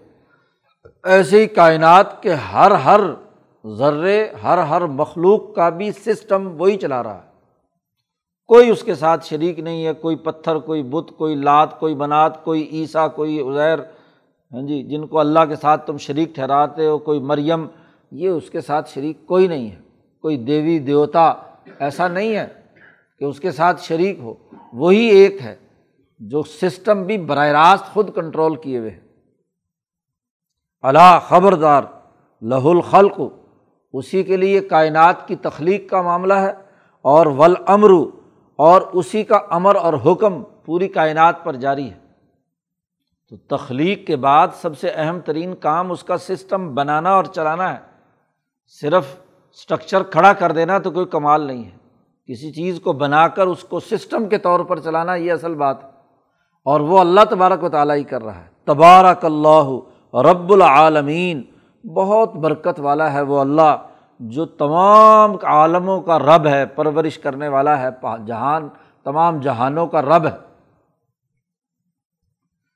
[1.05, 3.01] ایسے ہی کائنات کے ہر ہر
[3.65, 7.29] ذرے، ہر ہر مخلوق کا بھی سسٹم وہی چلا رہا ہے۔
[8.47, 12.45] کوئی اس کے ساتھ شریک نہیں ہے، کوئی پتھر، کوئی بت، کوئی لات، کوئی بنات،
[12.45, 13.79] کوئی عیسیٰ، کوئی ازیر
[14.53, 17.67] ہاں جی جن کو اللہ کے ساتھ تم شریک ٹھہراتے ہو، کوئی مریم
[18.11, 19.77] یہ اس کے ساتھ شریک کوئی نہیں ہے۔
[20.23, 21.35] کوئی دیوی، دیوتا
[21.79, 22.47] ایسا نہیں ہے
[23.19, 24.35] کہ اس کے ساتھ شریک ہو۔
[24.73, 25.57] وہی ایک ہے
[26.19, 29.01] جو سسٹم بھی براہ راست خود کنٹرول کیے ہوئے ہیں
[30.83, 31.83] اللہ خبردار
[32.43, 33.21] لہ الخلق،
[33.93, 36.53] اسی کے لیے کائنات کی تخلیق کا معاملہ ہے
[37.03, 38.11] اور ولامرو
[38.57, 41.99] اور اسی کا امر اور حکم پوری کائنات پر جاری ہے۔
[43.31, 47.75] تو تخلیق کے بعد سب سے اہم ترین کام اس کا سسٹم بنانا اور چلانا
[47.75, 47.86] ہے۔
[48.69, 49.17] صرف
[49.53, 51.77] اسٹرکچر کھڑا کر دینا تو کوئی کمال نہیں ہے۔
[52.27, 55.85] کسی چیز کو بنا کر اس کو سسٹم کے طور پر چلانا یہ اصل بات
[55.85, 55.89] ہے۔
[56.65, 59.79] اور وہ اللہ تبارک و تعالیٰ ہی کر رہا ہے۔ تبارک اللہ
[60.15, 61.43] رب العالمین۔
[61.89, 63.77] بہت برکت والا ہے وہ اللہ
[64.21, 67.89] جو تمام عالموں کا رب ہے، پرورش کرنے والا ہے
[68.27, 68.69] جہان،
[69.05, 70.47] تمام جہانوں کا رب ہے۔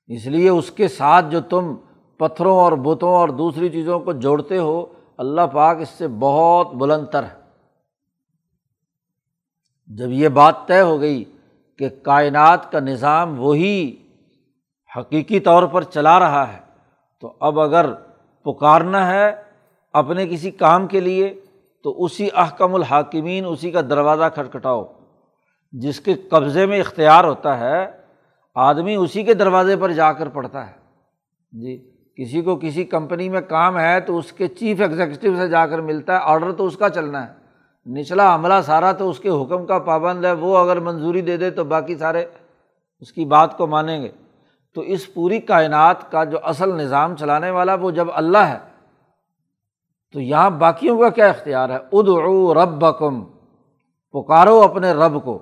[0.07, 1.75] اس لیے اس کے ساتھ جو تم
[2.19, 4.87] پتھروں اور بتوں اور دوسری چیزوں کو جوڑتے ہو
[5.21, 7.41] اللہ پاک اس سے بہت بلند تر ہے۔
[9.87, 11.25] جب یہ بات طے ہو گئی
[11.79, 13.97] کہ کائنات کا نظام وہی
[14.97, 16.59] حقیقی طور پر چلا رہا ہے،
[17.21, 17.95] تو اب اگر
[18.43, 19.43] پکارنا ہے
[19.93, 21.41] اپنے کسی کام کے لیے،
[21.83, 24.85] تو اسی احکم الحاکمین اسی کا دروازہ کھٹکھٹاؤ۔
[25.73, 27.91] جس کے قبضے میں اختیار ہوتا ہے،
[28.55, 30.75] آدمی اسی کے دروازے پر جا کر پڑھتا ہے۔
[31.53, 35.67] جی کسی کو کسی کمپنی میں کام ہے تو اس کے چیف ایگزیکٹو سے جا
[35.67, 37.33] کر ملتا ہے آڈر تو اس کا چلنا ہے۔
[37.87, 41.51] نچلا عملہ سارا تو اس کے حکم کا پابند ہے، وہ اگر منظوری دے دے
[41.51, 42.25] تو باقی سارے
[43.01, 44.09] اس کی بات کو مانیں گے۔
[44.75, 48.59] تو اس پوری کائنات کا جو اصل نظام چلانے والا وہ جب اللہ ہے،
[50.13, 53.25] تو یہاں باقیوں کا کیا اختیار ہے؟ ادعو رب بکم
[54.15, 55.39] پکارو اپنے رب کو۔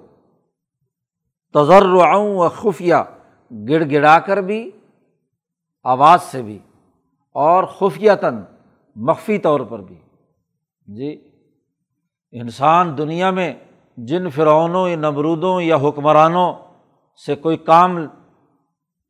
[1.55, 2.95] تجر و خفیہ،
[3.69, 4.71] گڑ گڑا کر بھی
[5.89, 6.59] آواز سے بھی
[7.37, 8.43] اور خفیتاً
[8.97, 9.99] مخفی طور پر بھی۔
[10.87, 11.11] جی
[12.33, 13.53] انسان دنیا میں
[13.97, 16.53] جن فرعونوں، یا نمرودوں، یا حکمرانوں
[17.27, 17.97] سے کوئی کام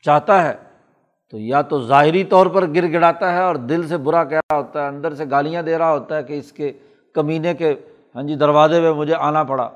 [0.05, 0.55] چاہتا ہے،
[1.31, 4.59] تو یا تو ظاہری طور پر گر گڑاتا ہے اور دل سے برا کہہ رہا
[4.59, 6.73] ہوتا ہے، اندر سے گالیاں دے رہا ہوتا ہے کہ اس کے
[7.15, 7.75] کمینے کے
[8.15, 9.69] ہاں جی دروازے میں مجھے آنا پڑا۔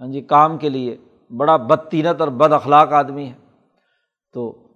[0.00, 0.96] ہاں جی کام کے لیے
[1.36, 3.34] بڑا بدتینت اور بد اخلاق آدمی ہے۔
[4.32, 4.69] تو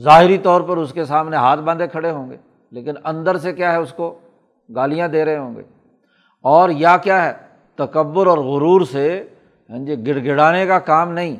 [0.00, 2.36] ظاہری طور پر اس کے سامنے ہاتھ باندھے کھڑے ہوں گے،
[2.70, 4.18] لیکن اندر سے کیا ہے اس کو؟
[4.74, 5.62] گالیاں دے رہے ہوں گے۔
[6.42, 7.32] اور یا کیا ہے؟
[7.74, 9.28] تکبر اور غرور سے
[9.70, 11.36] ہاں جی گڑ گڑانے کا کام نہیں۔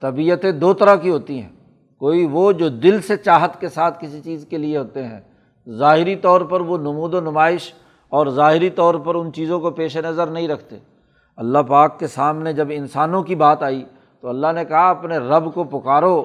[0.00, 1.48] طبیعتیں دو طرح کی ہوتی ہیں۔
[1.98, 5.20] کوئی وہ جو دل سے چاہت کے ساتھ کسی چیز کے لیے ہوتے ہیں۔
[5.70, 7.74] ظاہری طور پر وہ نمود و نمائش
[8.08, 10.76] اور ظاہری طور پر ان چیزوں کو پیش نظر نہیں رکھتے۔
[11.36, 13.84] اللہ پاک کے سامنے جب انسانوں کی بات آئی
[14.20, 16.24] تو اللہ نے کہا، اپنے رب کو پکارو۔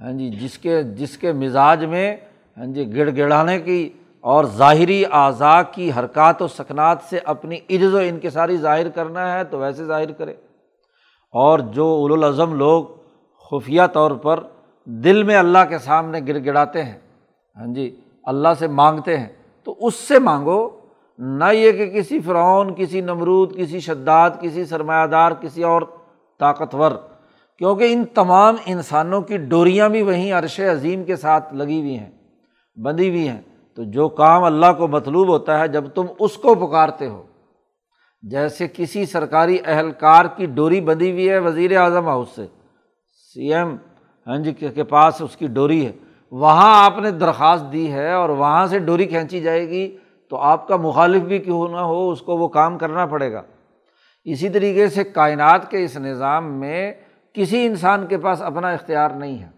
[0.00, 2.16] ہاں جی جس کے جس کے مزاج میں
[2.56, 7.94] ہاں جی گڑ گڑانے کی اور ظاہری اعضاء کی حرکات و سکنات سے اپنی عجز
[7.94, 10.32] و انکساری ظاہر کرنا ہے تو ویسے ظاہر کرے۔
[11.32, 12.84] اور جو الاظم لوگ
[13.50, 14.40] خفیہ طور پر
[14.84, 16.98] دل میں اللہ کے سامنے گڑ گڑاتے ہیں
[17.56, 19.28] ہاں جی اللہ سے مانگتے ہیں،
[19.64, 20.70] تو اس سے مانگو،
[21.18, 25.82] نہ یہ کہ کسی فرعون، کسی نمرود، کسی شداد، کسی سرمایہ دار، کسی اور
[26.38, 26.90] طاقتور۔
[27.64, 32.10] کیونکہ ان تمام انسانوں کی ڈوریاں بھی وہیں عرش عظیم کے ساتھ لگی ہوئی ہیں،
[32.76, 33.40] بندھی ہوئی ہیں۔
[33.74, 37.22] تو جو کام اللہ کو مطلوب ہوتا ہے، جب تم اس کو پکارتے ہو۔
[38.22, 42.46] جیسے کسی سرکاری اہلکار کی ڈوری بندھی ہوئی ہے وزیر اعظم ہاؤس سے،
[43.34, 43.76] سی ایم
[44.26, 45.92] ہاں جی کے پاس اس کی ڈوری ہے۔
[46.30, 49.96] وہاں آپ نے درخواست دی ہے اور وہاں سے ڈوری کھینچی جائے گی،
[50.30, 53.42] تو آپ کا مخالف بھی کیوں نہ ہو، اس کو وہ کام کرنا پڑے گا۔
[54.24, 56.92] اسی طریقے سے کائنات کے اس نظام میں
[57.34, 59.48] کسی انسان کے پاس اپنا اختیار نہیں ہے،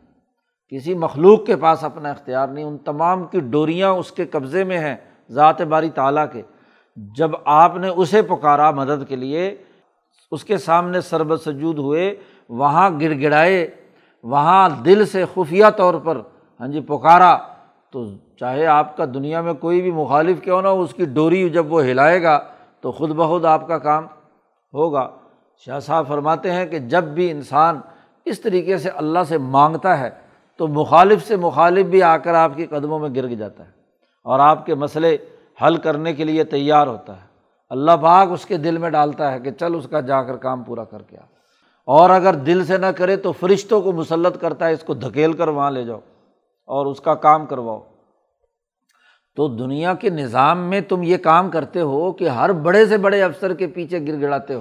[0.73, 4.79] کسی مخلوق کے پاس اپنا اختیار نہیں، ان تمام کی ڈوریاں اس کے قبضے میں
[4.79, 4.97] ہیں
[5.31, 6.43] ذات باری تعالیٰ کے۔
[7.17, 9.55] جب آپ نے اسے پکارا مدد کے لیے،
[10.33, 12.15] اس کے سامنے سربت سجود ہوئے،
[12.49, 13.67] وہاں گڑ گڑائے
[14.25, 16.21] وہاں دل سے خفیہ طور پر
[16.61, 17.37] ہاں جی پکارا،
[17.93, 18.05] تو
[18.41, 21.73] چاہے آپ کا دنیا میں کوئی بھی مخالف کیوں نہ ہو، اس کی ڈوری جب
[21.73, 22.39] وہ ہلائے گا،
[22.81, 24.07] تو خود بخود آپ کا کام
[24.75, 25.09] ہوگا۔
[25.65, 27.81] شاہ صاحب فرماتے ہیں کہ جب بھی انسان
[28.25, 30.11] اس طریقے سے اللہ سے مانگتا ہے
[30.57, 33.71] تو مخالف سے مخالف بھی آ کر آپ کے قدموں میں گر جاتا ہے
[34.25, 35.17] اور آپ کے مسئلے
[35.67, 37.27] حل کرنے کے لیے تیار ہوتا ہے۔
[37.71, 40.63] اللہ پاک اس کے دل میں ڈالتا ہے کہ چل اس کا جا کر کام
[40.63, 41.25] پورا کر کے آ۔
[41.87, 45.33] اور اگر دل سے نہ کرے تو فرشتوں کو مسلط کرتا ہے، اس کو دھکیل
[45.33, 46.01] کر وہاں لے جاؤ
[46.67, 47.83] اور اس کا کام کرواؤ۔
[49.37, 53.23] تو دنیا کے نظام میں تم یہ کام کرتے ہو کہ ہر بڑے سے بڑے
[53.23, 54.61] افسر کے پیچھے گر گڑاتے ہو۔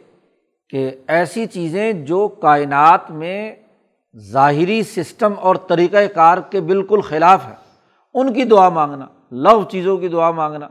[0.71, 3.55] کہ ایسی چیزیں جو کائنات میں
[4.17, 7.53] ظاہری سسٹم اور طریقۂ کار کے بالکل خلاف ہے
[8.13, 10.67] ان کی دعا مانگنا، لو چیزوں کی دعا مانگنا۔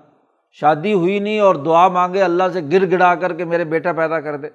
[0.53, 4.21] شادی ہوئی نہیں اور دعا مانگے، اللہ سے گر گڑا کر کے میرے بیٹا پیدا
[4.21, 4.49] کر دے۔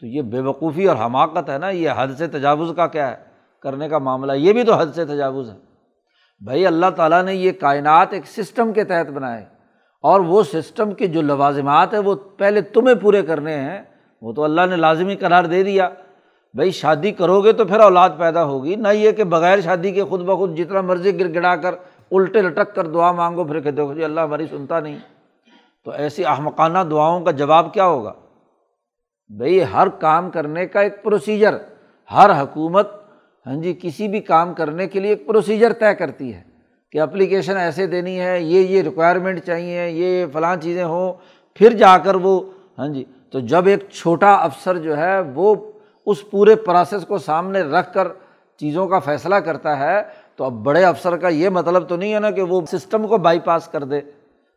[0.00, 3.16] تو یہ بے وقوفی اور حماقت ہے نا، یہ حد سے تجاوز کا کیا ہے؟
[3.62, 5.56] کرنے کا معاملہ۔ یہ بھی تو حد سے تجاوز ہے۔
[6.44, 9.44] بھائی، اللہ تعالیٰ نے یہ کائنات ایک سسٹم کے تحت بنائے۔
[10.02, 13.82] اور وہ سسٹم کے جو لوازمات ہیں، وہ پہلے تمہیں پورے کرنے ہیں۔
[14.24, 15.88] وہ تو اللہ نے لازمی قرار دے دیا۔
[16.54, 20.04] بھائی شادی کرو گے تو پھر اولاد پیدا ہوگی، نہ یہ کہ بغیر شادی کے
[20.04, 21.74] خود بخود جتنا مرضی گر گڑا کر
[22.10, 24.98] الٹے لٹک کر دعا مانگو، پھر کہ دیکھو جی اللہ ہماری سنتا نہیں۔
[25.84, 28.12] تو ایسی احمقانہ دعاؤں کا جواب کیا ہوگا؟
[29.30, 31.54] بھائی ہر کام کرنے کا ایک پروسیجر
[32.12, 32.90] ہر حکومت
[33.46, 36.42] ہاں جی کسی بھی کام کرنے کے لیے ایک پروسیجر طے کرتی ہے
[36.92, 41.12] کہ اپلیکیشن ایسے دینی ہے، یہ یہ ریکوائرمنٹ چاہیے، یہ فلاں چیزیں ہوں۔
[41.54, 42.40] پھر جا کر وہ
[42.78, 45.54] ہاں جی تو جب ایک چھوٹا افسر جو ہے وہ
[46.06, 48.08] اس پورے پروسیس کو سامنے رکھ کر
[48.56, 50.02] چیزوں کا فیصلہ کرتا ہے،
[50.36, 53.18] تو اب بڑے افسر کا یہ مطلب تو نہیں ہے نا کہ وہ سسٹم کو
[53.18, 54.00] بائی پاس کر دے۔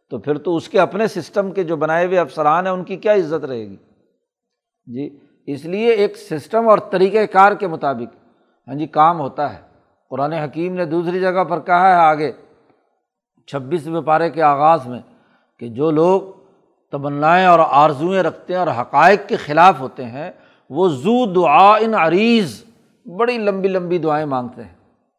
[0.09, 2.95] تو پھر تو اس کے اپنے سسٹم کے جو بنائے ہوئے افسران ہیں، ان کی
[2.95, 3.75] کیا عزت رہے گی؟
[4.85, 8.15] جی اس لیے ایک سسٹم اور طریقۂ کار کے مطابق
[8.67, 9.61] ہاں جی کام ہوتا ہے۔
[10.09, 12.31] قرآن حکیم نے دوسری جگہ پر کہا ہے آگے
[13.47, 15.01] چھبیسویں پارے کے آغاز میں
[15.59, 16.36] کہ جو لوگ
[16.93, 20.29] تمنائیں اور آرزوئیں رکھتے ہیں اور حقائق کے خلاف ہوتے ہیں،
[20.69, 22.61] وہ زو دعا ان عریض،
[23.05, 24.75] بڑی لمبی لمبی دعائیں مانگتے ہیں۔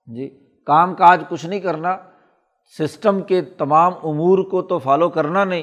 [0.09, 0.29] جی
[0.67, 1.97] کام کاج کچھ نہیں کرنا،
[2.75, 5.63] سسٹم کے تمام امور کو تو فالو کرنا نہیں،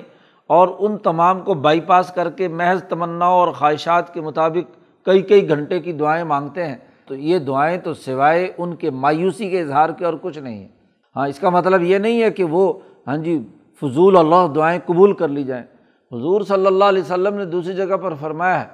[0.49, 5.21] اور ان تمام کو بائی پاس کر کے محض تمنا اور خواہشات کے مطابق کئی
[5.21, 6.75] کئی گھنٹے کی دعائیں مانگتے ہیں۔
[7.07, 10.67] تو یہ دعائیں تو سوائے ان کے مایوسی کے اظہار کے اور کچھ نہیں ہے
[11.15, 12.71] ہاں اس کا مطلب یہ نہیں ہے کہ وہ
[13.07, 13.37] ہاں جی
[13.81, 15.63] فضول اللہ دعائیں قبول کر لی جائیں۔
[16.11, 18.67] حضور صلی اللہ علیہ وسلم نے دوسری جگہ پر فرمایا ہے،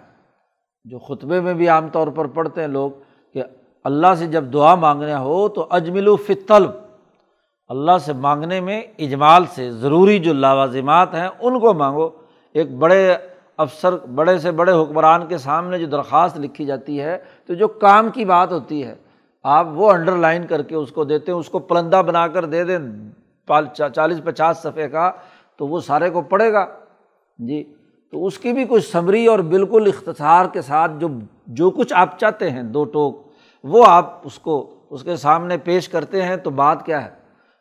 [0.85, 2.91] جو خطبے میں بھی عام طور پر پڑھتے ہیں لوگ،
[3.35, 3.43] کہ
[3.85, 6.69] اللہ سے جب دعا مانگنا ہو تو اجمل و فطلب
[7.69, 12.09] اللہ سے مانگنے میں اجمال سے ضروری جو لوازمات ہیں ان کو مانگو۔
[12.55, 13.15] ایک بڑے
[13.57, 18.09] افسر، بڑے سے بڑے حکمران کے سامنے جو درخواست لکھی جاتی ہے، تو جو کام
[18.09, 18.95] کی بات ہوتی ہے،
[19.45, 22.45] آپ وہ انڈر لائن کر کے اس کو دیتے ہیں، اس کو پلندہ بنا کر
[22.45, 22.79] دے دیں
[23.95, 25.11] چالیس پچاس صفحے کا،
[25.59, 26.65] تو وہ سارے کو پڑے گا۔
[27.37, 27.63] جی
[28.11, 31.07] تو اس کی بھی کچھ سمری اور بالکل اختصار کے ساتھ جو
[31.47, 33.21] جو کچھ آپ چاہتے ہیں، دو ٹوک،
[33.63, 37.09] وہ آپ اس کو، اس کے سامنے پیش کرتے ہیں، تو بات کیا ہے؟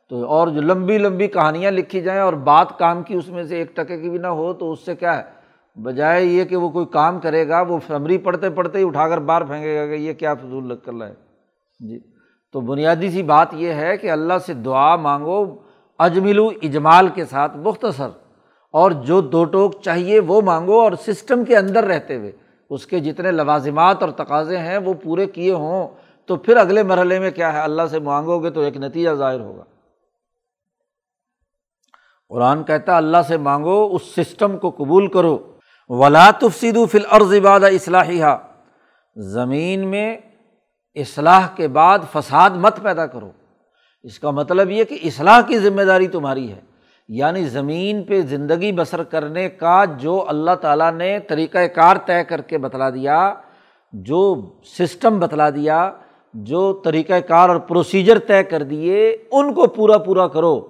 [0.09, 3.57] تو اور جو لمبی لمبی کہانیاں لکھی جائیں اور بات کام کی اس میں سے
[3.57, 5.41] ایک ٹکے کی بھی نہ ہو، تو اس سے کیا ہے؟
[5.83, 9.19] بجائے یہ کہ وہ کوئی کام کرے گا، وہ سمری پڑھتے پڑھتے ہی اٹھا کر
[9.19, 11.15] باہر پھینکے گا کہ یہ کیا فضول لگ کر رہا ہے
[11.89, 11.99] جی
[12.53, 15.57] تو بنیادی سی بات یہ ہے کہ اللہ سے دعا مانگو
[15.99, 18.09] اجمل و اجمال کے ساتھ، مختصر۔
[18.73, 22.33] اور جو دو ٹوک چاہیے وہ مانگو اور سسٹم کے اندر رہتے ہوئے۔
[22.71, 25.89] اس کے جتنے لوازمات اور تقاضے ہیں وہ پورے کیے ہوں،
[26.27, 29.41] تو پھر اگلے مرحلے میں کیا ہے؟ اللہ سے مانگو گے تو ایک نتیجہ ظاہر
[29.41, 29.65] ہوگا۔
[32.29, 35.57] قرآن کہتا اللہ سے مانگو، اس سسٹم کو قبول کرو۔
[35.89, 38.25] ولا تفسید فل عرض عباد اصلاحیہ
[39.17, 40.17] زمین میں
[40.95, 43.31] اصلاح کے بعد فساد مت پیدا کرو۔
[44.03, 46.61] اس کا مطلب یہ کہ اصلاح کی ذمہ داری تمہاری ہے۔
[47.13, 52.41] یعنی زمین پہ زندگی بسر کرنے کا جو اللہ تعالیٰ نے طریقۂ کار طے کر
[52.41, 53.35] کے بتلا دیا،
[53.93, 54.43] جو
[54.79, 55.93] سسٹم بتلا دیا،
[56.35, 60.67] جو طریقۂ کار اور پروسیجر طے کر دیے، ان کو پورا پورا کرو۔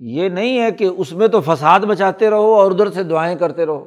[0.00, 3.66] یہ نہیں ہے کہ اس میں تو فساد بچاتے رہو اور ادھر سے دعائیں کرتے
[3.66, 3.86] رہو۔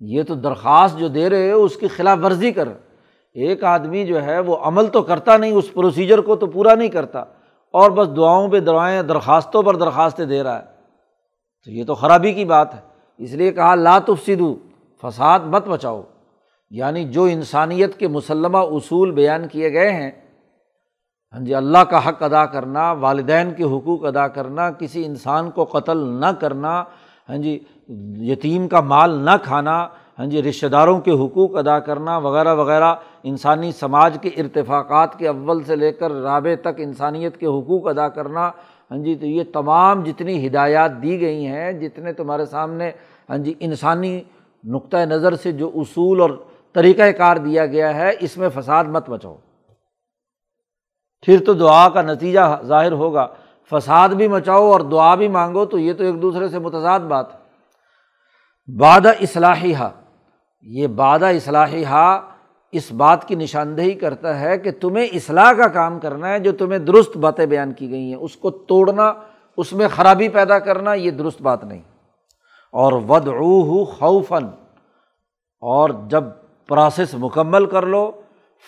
[0.00, 2.68] یہ تو درخواست جو دے رہے ہو، اس کی خلاف ورزی کر۔
[3.34, 6.88] ایک آدمی جو ہے، وہ عمل تو کرتا نہیں، اس پروسیجر کو تو پورا نہیں
[6.88, 7.24] کرتا۔
[7.72, 10.64] اور بس دعاؤں پہ دعائیں درخواستوں پر درخواستیں دے رہا ہے۔
[11.64, 12.80] تو یہ تو خرابی کی بات ہے۔
[13.18, 14.56] اس لیے کہا لاتفسدو
[15.02, 16.02] فساد مت بچاؤ
[16.70, 20.10] یعنی جو انسانیت کے مسلمہ اصول بیان کیے گئے ہیں
[21.32, 25.64] ہاں جی اللہ کا حق ادا کرنا، والدین کے حقوق ادا کرنا، کسی انسان کو
[25.64, 26.84] قتل نہ کرنا
[27.28, 27.58] ہاں جی
[28.32, 32.94] یتیم کا مال نہ کھانا ہاں جی رشتہ داروں کے حقوق ادا کرنا، وغیرہ وغیرہ۔
[33.24, 38.08] انسانی سماج کے ارتفاقات کے اول سے لے کر رابع تک انسانیت کے حقوق ادا
[38.08, 38.50] کرنا
[38.90, 42.90] ہاں جی تو یہ تمام جتنی ہدایات دی گئی ہیں، جتنے تمہارے سامنے
[43.30, 44.20] ہاں جی انسانی
[44.64, 46.30] نقطۂ نظر سے جو اصول اور
[46.74, 49.36] طریقۂ کار دیا گیا ہے، اس میں فساد مت بچاؤ
[51.26, 53.26] پھر تو دعا کا نتیجہ ظاہر ہوگا۔
[53.70, 57.26] فساد بھی مچاؤ اور دعا بھی مانگو تو یہ تو ایک دوسرے سے متضاد بات۔
[57.32, 57.42] ہے
[58.78, 59.90] بادہ اصلاحی ہا
[60.62, 62.20] یہ بادہ اصلاحی ہا
[62.72, 66.78] اس بات کی نشاندہی کرتا ہے کہ تمہیں اصلاح کا کام کرنا ہے جو تمہیں
[66.78, 69.12] درست باتیں بیان کی گئی ہیں۔ اس کو توڑنا،
[69.56, 71.82] اس میں خرابی پیدا کرنا، یہ درست بات نہیں۔
[72.72, 73.28] اور ود
[73.98, 74.44] خوفن
[75.60, 76.24] اور جب
[76.66, 78.10] پروسیس مکمل کر لو،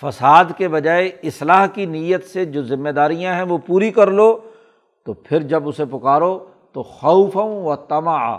[0.02, 4.38] فساد کے بجائے اصلاح کی نیت سے جو ذمہ داریاں ہیں وہ پوری کر لو،
[5.04, 8.36] تو پھر جب اسے پکارو تو خوف و تما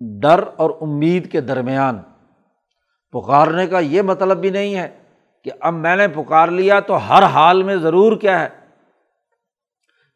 [0.00, 1.98] ڈر اور امید کے درمیان۔
[3.14, 4.88] پکارنے کا یہ مطلب بھی نہیں ہے
[5.44, 8.48] کہ اب میں نے پکار لیا تو ہر حال میں ضرور کیا ہے۔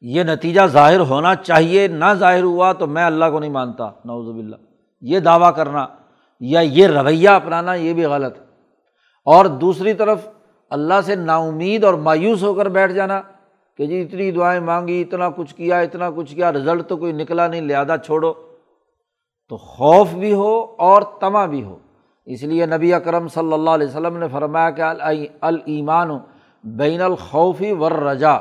[0.00, 4.30] یہ نتیجہ ظاہر ہونا چاہیے، نہ ظاہر ہوا تو میں اللہ کو نہیں مانتا۔ نوز
[4.30, 4.56] باللہ۔
[5.00, 5.86] یہ دعویٰ کرنا
[6.40, 8.44] یا یہ رویہ اپنانا یہ بھی غلط ہے۔
[9.24, 10.28] اور دوسری طرف
[10.70, 13.22] اللہ سے نا امید اور مایوس ہو کر بیٹھ جانا
[13.76, 17.46] کہ جی اتنی دعائیں مانگی، اتنا کچھ کیا، اتنا کچھ کیا رزلٹ تو کوئی نکلا
[17.46, 18.32] نہیں، لہٰذا چھوڑو۔
[19.48, 21.78] تو خوف بھی ہو اور تما بھی ہو۔
[22.28, 24.82] اس لیے نبی اکرم صلی اللہ علیہ وسلم نے فرمایا کہ
[25.40, 26.10] المان
[26.64, 28.34] بین الخوفی ور رجا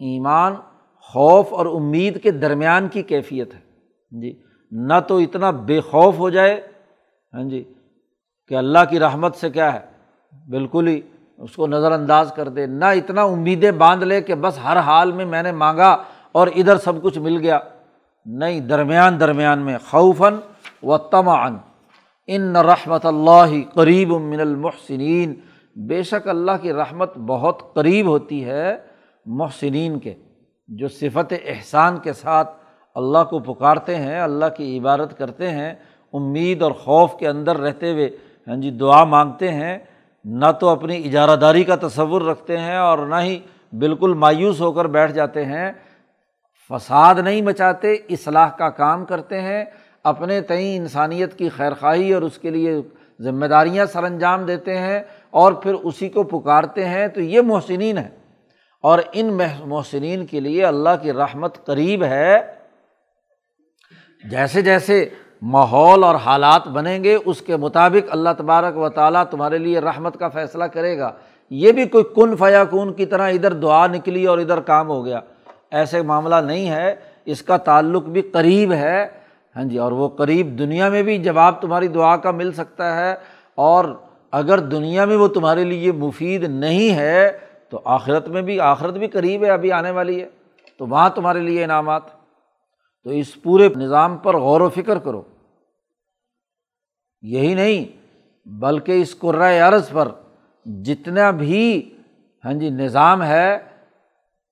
[0.00, 0.54] ایمان
[1.08, 3.60] خوف اور امید کے درمیان کی کیفیت ہے۔
[4.12, 4.32] جی
[4.72, 6.54] نہ تو اتنا بے خوف ہو جائے
[7.32, 7.62] ہاں جی
[8.50, 9.80] کہ اللہ کی رحمت سے کیا ہے،
[10.50, 11.00] بالکل ہی
[11.38, 15.12] اس کو نظر انداز کر دے۔ نہ اتنا امیدیں باندھ لے کہ بس ہر حال
[15.12, 15.96] میں میں نے مانگا
[16.32, 17.58] اور ادھر سب کچھ مل گیا۔
[18.26, 20.34] نہیں، درمیان درمیان میں خوفاً
[20.82, 21.56] و تمعن
[22.28, 25.34] ان رحمت اللہ قریب من المحسنین۔
[25.76, 28.76] بے شک اللہ کی رحمت بہت قریب ہوتی ہے
[29.26, 30.14] محسنین کے،
[30.68, 32.50] جو صفت احسان کے ساتھ
[32.96, 35.74] اللہ کو پکارتے ہیں، اللہ کی عبادت کرتے ہیں،
[36.12, 38.08] امید اور خوف کے اندر رہتے ہوئے
[38.48, 39.78] ہاں جی دعا مانگتے ہیں،
[40.24, 43.38] نہ تو اپنی اجارہ داری کا تصور رکھتے ہیں اور نہ ہی
[43.72, 45.72] بالکل مایوس ہو کر بیٹھ جاتے ہیں۔
[46.70, 49.64] فساد نہیں مچاتے، اصلاح کا کام کرتے ہیں۔
[50.06, 52.82] اپنے تئیں انسانیت کی خیر خواہی اور اس کے لیے
[53.20, 57.98] ذمہ داریاں سر انجام دیتے ہیں اور پھر اسی کو پکارتے ہیں، تو یہ محسنین
[57.98, 58.08] ہے
[58.82, 62.38] اور ان محسنین کے لیے اللہ کی رحمت قریب ہے۔
[64.30, 65.08] جیسے جیسے
[65.42, 70.18] ماحول اور حالات بنیں گے، اس کے مطابق اللہ تبارک و تعالیٰ تمہارے لیے رحمت
[70.18, 71.12] کا فیصلہ کرے گا۔
[71.50, 75.04] یہ بھی کوئی کن فیا کن کی طرح ادھر دعا نکلی اور ادھر کام ہو
[75.04, 75.20] گیا۔
[75.70, 79.25] ایسے معاملہ نہیں ہے۔ اس کا تعلق بھی قریب ہے۔
[79.56, 83.14] ہاں جی اور وہ قریب دنیا میں بھی جواب تمہاری دعا کا مل سکتا ہے،
[83.54, 83.84] اور
[84.32, 87.38] اگر دنیا میں وہ تمہارے لیے مفید نہیں ہے،
[87.70, 90.26] تو آخرت میں بھی، آخرت بھی قریب ہے، ابھی آنے والی ہے۔
[90.78, 92.02] تو وہاں تمہارے لیے انعامات۔
[93.04, 95.22] تو اس پورے نظام پر غور و فکر کرو۔
[97.22, 97.84] یہی نہیں،
[98.46, 100.08] بلکہ اس قرۂۂ عرض پر
[100.66, 101.94] جتنا بھی
[102.44, 103.58] ہاں جی نظام ہے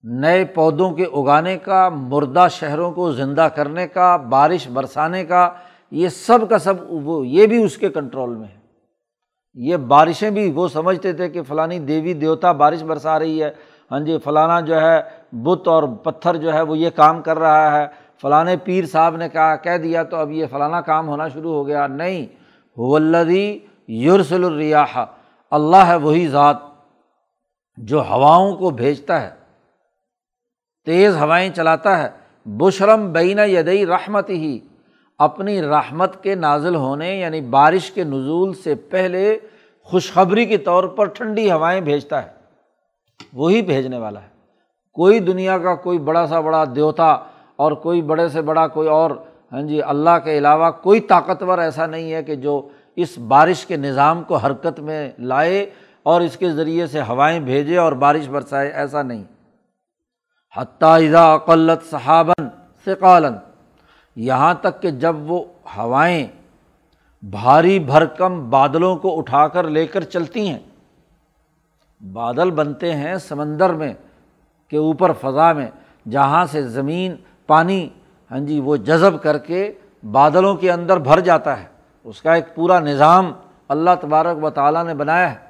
[0.05, 5.51] نئے پودوں کے اگانے کا، مردہ شہروں کو زندہ کرنے کا، بارش برسانے کا،
[5.90, 8.64] یہ سب کا سب وہ، یہ بھی اس کے کنٹرول میں ہے۔
[9.55, 13.51] یہ بارشیں بھی وہ سمجھتے تھے کہ فلانی دیوی دیوتا بارش برسا رہی ہے۔
[13.90, 17.81] ہاں جی فلانا جو ہے بت اور پتھر جو ہے وہ یہ کام کر رہا
[17.81, 17.87] ہے۔
[18.23, 21.67] فلاں پیر صاحب نے کہا، کہہ دیا تو اب یہ فلانا کام ہونا شروع ہو
[21.67, 22.27] گیا۔ نہیں
[22.77, 24.99] ولدی یورسل الریاح۔
[25.51, 26.57] اللہ ہے وہی ذات
[27.77, 29.44] جو ہواؤں کو بھیجتا ہے۔
[30.87, 32.08] تیز ہوائیں چلاتا ہے۔
[32.44, 34.58] بشرم بین یدئی رحمت ہی
[35.18, 39.38] اپنی رحمت کے نازل ہونے یعنی بارش کے نزول سے پہلے
[39.82, 42.28] خوشخبری کے طور پر ٹھنڈی ہوائیں بھیجتا ہے۔
[43.32, 44.26] وہی بھیجنے والا ہے۔
[44.92, 47.16] کوئی دنیا کا کوئی بڑا سا بڑا دیوتا
[47.56, 49.10] اور کوئی بڑے سے بڑا کوئی اور
[49.52, 53.76] ہاں جی اللہ کے علاوہ کوئی طاقتور ایسا نہیں ہے کہ جو اس بارش کے
[53.76, 55.70] نظام کو حرکت میں لائے
[56.02, 59.24] اور اس کے ذریعے سے ہوائیں بھیجے اور بارش برسائے، ایسا نہیں۔
[60.55, 62.48] حتیٰ اذا اقلت صحابن
[62.85, 63.35] ثقالن
[64.17, 65.42] یہاں تک کہ جب وہ
[65.77, 66.27] ہوائیں
[67.23, 70.59] بھاری بھرکم بادلوں کو اٹھا کر لے کر چلتی ہیں،
[72.00, 73.92] بادل بنتے ہیں سمندر میں
[74.73, 75.71] کے اوپر فضا میں،
[76.11, 77.15] جہاں سے زمین،
[77.46, 77.88] پانی
[78.31, 79.73] ہاں جی وہ جذب کر کے
[80.13, 81.67] بادلوں کے اندر بھر جاتا ہے۔
[82.05, 83.33] اس کا ایک پورا نظام
[83.69, 85.44] اللہ تبارک و تعالیٰ نے بنایا ہے۔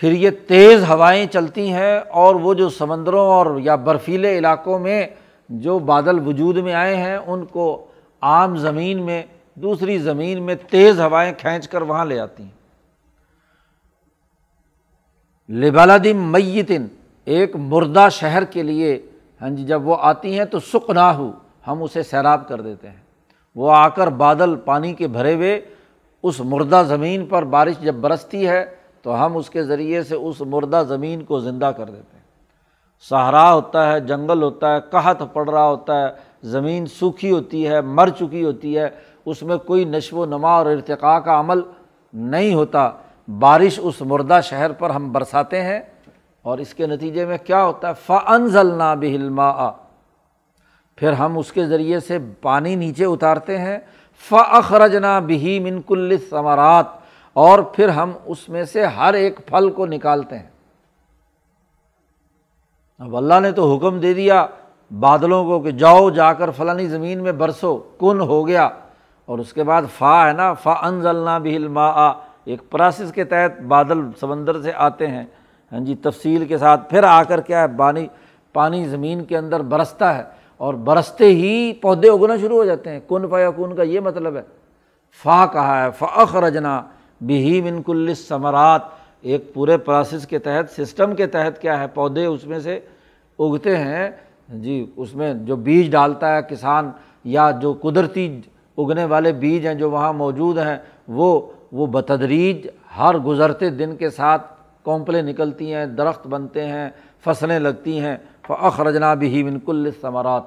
[0.00, 5.06] پھر یہ تیز ہوائیں چلتی ہیں اور وہ جو سمندروں اور یا برفیلے علاقوں میں
[5.48, 7.86] جو بادل وجود میں آئے ہیں، ان کو
[8.20, 9.22] عام زمین میں،
[9.54, 12.56] دوسری زمین میں تیز ہوائیں کھینچ کر وہاں لے آتی ہیں۔
[15.48, 16.86] لبالدم میتن
[17.24, 18.98] ایک مردہ شہر کے لیے
[19.40, 21.30] ہاں جی جب وہ آتی ہیں تو سکھ نہ ہو
[21.66, 23.02] ہم اسے سیراب کر دیتے ہیں۔
[23.56, 25.60] وہ آ کر بادل پانی کے بھرے ہوئے،
[26.22, 28.64] اس مردہ زمین پر بارش جب برستی ہے
[29.08, 32.24] تو ہم اس کے ذریعے سے اس مردہ زمین کو زندہ کر دیتے ہیں۔
[33.08, 36.06] سہارا ہوتا ہے، جنگل ہوتا ہے، قحط پڑ رہا ہوتا ہے،
[36.42, 38.88] زمین سوکھی ہوتی ہے، مر چکی ہوتی ہے،
[39.24, 41.60] اس میں کوئی نشو و نما اور ارتقاء کا عمل
[42.12, 42.90] نہیں ہوتا۔
[43.38, 45.80] بارش اس مردہ شہر پر ہم برساتے ہیں
[46.42, 49.70] اور اس کے نتیجے میں کیا ہوتا ہے؟ فن ضلع بہلما
[50.96, 53.78] پھر ہم اس کے ذریعے سے پانی نیچے اتارتے ہیں۔
[54.28, 56.86] فخرجنا بہی منکل ثمرات
[57.32, 60.50] اور پھر ہم اس میں سے ہر ایک پھل کو نکالتے ہیں۔
[62.98, 64.46] اب اللہ نے تو حکم دے دیا
[65.00, 68.68] بادلوں کو کہ جاؤ، جا کر فلانی زمین میں برسو، کن ہو گیا۔
[69.26, 72.08] اور اس کے بعد فا ہے نا، فا ان ضلع بھی علما
[72.44, 75.26] ایک پراسس کے تحت بادل سمندر سے آتے ہیں۔
[75.72, 78.06] ہاں جی تفصیل کے ساتھ پھر آ کر کیا ہے، پانی
[78.52, 80.22] پانی زمین کے اندر برستا ہے۔
[80.56, 84.00] اور برستے ہی پودے اگنا شروع ہو جاتے ہیں۔ کن فا یا کن کا یہ
[84.00, 84.42] مطلب ہے۔
[85.22, 86.36] فا کہا ہے فعق
[87.22, 88.82] رجنا بہی منکل ثمرات
[89.20, 92.80] ایک پورے پروسیس کے تحت سسٹم کے تحت کیا ہے؟ پودے اس میں سے
[93.38, 94.10] اگتے ہیں۔
[94.48, 96.90] جی اس میں جو بیج ڈالتا ہے کسان
[97.24, 98.40] یا جو قدرتی
[98.78, 100.76] اگنے والے بیج ہیں جو وہاں موجود ہیں،
[101.08, 101.40] وہ
[101.72, 106.90] وہ بتدریج ہر گزرتے دن کے ساتھ کونپلیں نکلتی ہیں، درخت بنتے ہیں،
[107.24, 108.16] فصلیں لگتی ہیں۔
[108.46, 110.42] فخرجنا بھی منکل ثمرات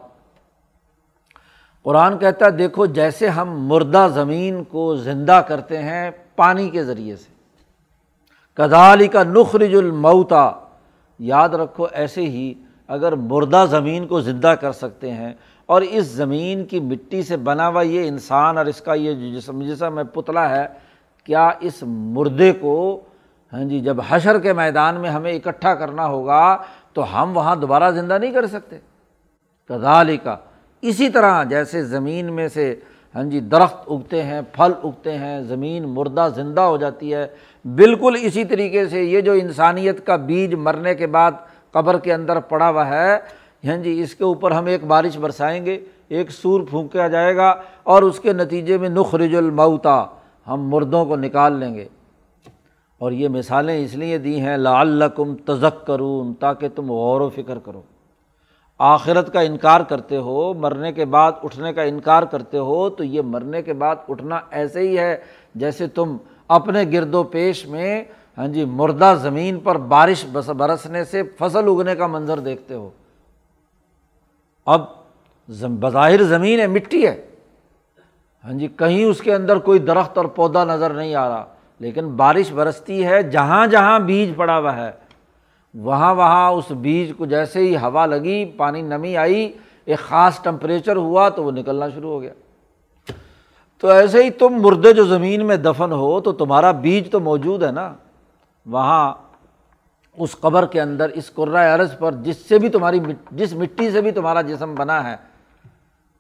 [1.84, 7.16] قرآن کہتا ہے، دیکھو، جیسے ہم مردہ زمین کو زندہ کرتے ہیں پانی کے ذریعے
[7.16, 7.30] سے۔
[8.54, 10.52] کدالی کا نخرج المعتا
[11.20, 12.54] یاد رکھو، ایسے ہی
[12.88, 15.34] اگر مردہ زمین کو زندہ کر سکتے ہیں
[15.66, 19.62] اور اس زمین کی مٹی سے بنا ہوا یہ انسان اور اس کا یہ جسم
[19.62, 20.68] جسم میں پتلا ہے،
[21.24, 23.02] کیا اس مردے کو
[23.54, 26.58] ہاں جی جب حشر کے میدان میں ہمیں اکٹھا کرنا ہوگا
[26.94, 28.78] تو ہم وہاں دوبارہ زندہ نہیں کر سکتے؟
[29.70, 30.38] کدالی کا
[30.82, 32.76] اسی طرح جیسے زمین میں سے
[33.16, 37.28] ہاں جی درخت اگتے ہیں، پھل اگتے ہیں، زمین مردہ زندہ ہو جاتی ہے،
[37.76, 41.32] بالکل اسی طریقے سے یہ جو انسانیت کا بیج مرنے کے بعد
[41.72, 43.18] قبر کے اندر پڑا ہوا ہے
[43.68, 45.78] ہاں جی اس کے اوپر ہم ایک بارش برسائیں گے،
[46.10, 47.54] ایک سور پھونکا جائے گا
[47.84, 50.06] اور اس کے نتیجے میں نخرج المعتا
[50.48, 51.88] ہم مردوں کو نکال لیں گے۔
[52.98, 55.92] اور یہ مثالیں اس لیے دی ہیں، لعلکم تزک
[56.40, 57.82] تاکہ تم غور و فکر کرو۔
[58.84, 63.22] آخرت کا انکار کرتے ہو، مرنے کے بعد اٹھنے کا انکار کرتے ہو، تو یہ
[63.22, 65.18] مرنے کے بعد اٹھنا ایسے ہی ہے
[65.56, 66.18] جیسے تم
[66.48, 68.04] اپنے گرد و پیش میں
[68.38, 70.26] ہاں جی مردہ زمین پر بارش
[70.58, 72.90] برسنے سے فصل اگنے کا منظر دیکھتے ہو۔
[74.66, 74.86] اب
[75.80, 77.26] بظاہر زمین ہے، مٹی ہے۔
[78.46, 81.46] ہاں جی کہیں اس کے اندر کوئی درخت اور پودا نظر نہیں آ رہا،
[81.80, 84.92] لیکن بارش برستی ہے، جہاں جہاں بیج پڑا ہوا ہے۔
[85.74, 89.54] وہاں وہاں اس بیج کو جیسے ہی ہوا لگی، پانی نمی آئی،
[89.86, 92.34] ایک خاص ٹمپریچر ہوا تو وہ نکلنا شروع ہو گیا۔
[93.78, 97.64] تو ایسے ہی تم مردے جو زمین میں دفن ہو تو تمہارا بیج تو موجود
[97.64, 97.94] ہے نا۔
[98.66, 99.14] وہاں
[100.18, 103.00] اس قبر کے اندر، اس قرۂۂ عرض پر جس سے بھی تمہاری
[103.32, 105.16] جس مٹی سے بھی تمہارا جسم بنا ہے۔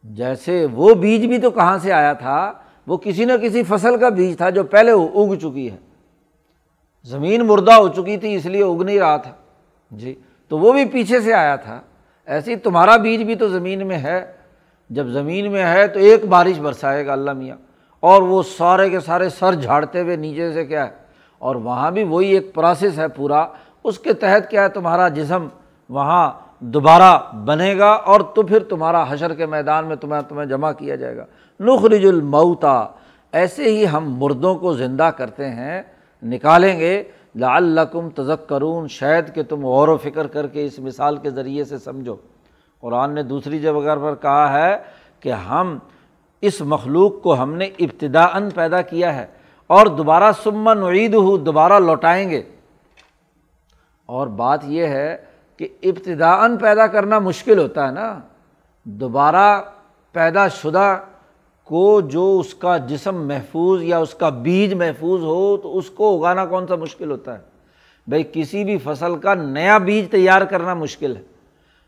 [0.03, 2.51] جیسے وہ بیج بھی تو کہاں سے آیا تھا،
[2.87, 5.77] وہ کسی نہ کسی فصل کا بیج تھا جو پہلے اگ چکی ہے۔
[7.03, 9.31] زمین مردہ ہو چکی تھی، اس لیے اگ نہیں رہا تھا۔
[9.91, 10.15] جی
[10.47, 11.79] تو وہ بھی پیچھے سے آیا تھا۔
[12.25, 14.25] ایسے ہی تمہارا بیج بھی تو زمین میں ہے۔
[14.89, 17.57] جب زمین میں ہے تو ایک بارش برسائے گا، اللہ میاں۔
[17.99, 20.91] اور وہ سارے کے سارے سر جھاڑتے ہوئے نیچے سے کیا ہے؟
[21.39, 23.45] اور وہاں بھی وہی ایک پروسیس ہے پورا۔
[23.83, 25.47] اس کے تحت کیا ہے؟ تمہارا جسم
[25.89, 30.71] وہاں دوبارہ بنے گا اور تو پھر تمہارا حشر کے میدان میں تمہیں تمہیں جمع
[30.71, 31.25] کیا جائے گا۔
[31.59, 32.87] نخرج المعتا
[33.31, 35.81] ایسے ہی ہم مردوں کو زندہ کرتے ہیں،
[36.23, 37.03] نکالیں گے۔
[37.35, 41.77] لعلکم تذکرون، شاید کہ تم غور و فکر کر کے اس مثال کے ذریعے سے
[41.77, 42.15] سمجھو۔
[42.79, 44.77] قرآن نے دوسری جگہ پر کہا ہے
[45.19, 45.77] کہ ہم،
[46.41, 49.25] اس مخلوق کو ہم نے ابتدا ان پیدا کیا ہے
[49.67, 52.41] اور دوبارہ سمن عید ہو دوبارہ لوٹائیں گے۔
[54.05, 55.17] اور بات یہ ہے
[55.57, 58.19] کہ ابتدا ان پیدا کرنا مشکل ہوتا ہے نا۔
[58.83, 59.61] دوبارہ
[60.11, 60.97] پیدا شدہ
[61.71, 66.17] کو جو اس کا جسم محفوظ یا اس کا بیج محفوظ ہو، تو اس کو
[66.17, 67.43] اگانا کون سا مشکل ہوتا ہے؟
[68.07, 71.21] بھائی، کسی بھی فصل کا نیا بیج تیار کرنا مشکل ہے۔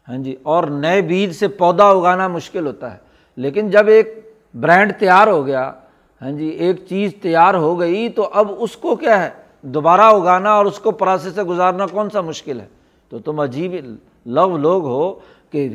[0.08, 2.98] ہاں جی اور نئے بیج سے پودا اگانا مشکل ہوتا ہے۔
[3.36, 5.72] لیکن جب ایک برانڈ تیار ہو گیا
[6.22, 9.30] ہاں جی ایک چیز تیار ہو گئی، تو اب اس کو کیا ہے؟
[9.62, 12.68] دوبارہ اگانا اور اس کو پروسیس سے گزارنا کون سا مشکل ہے؟
[13.10, 13.76] تو تم عجیب
[14.26, 15.14] لو لوگ ہو
[15.52, 15.70] کہ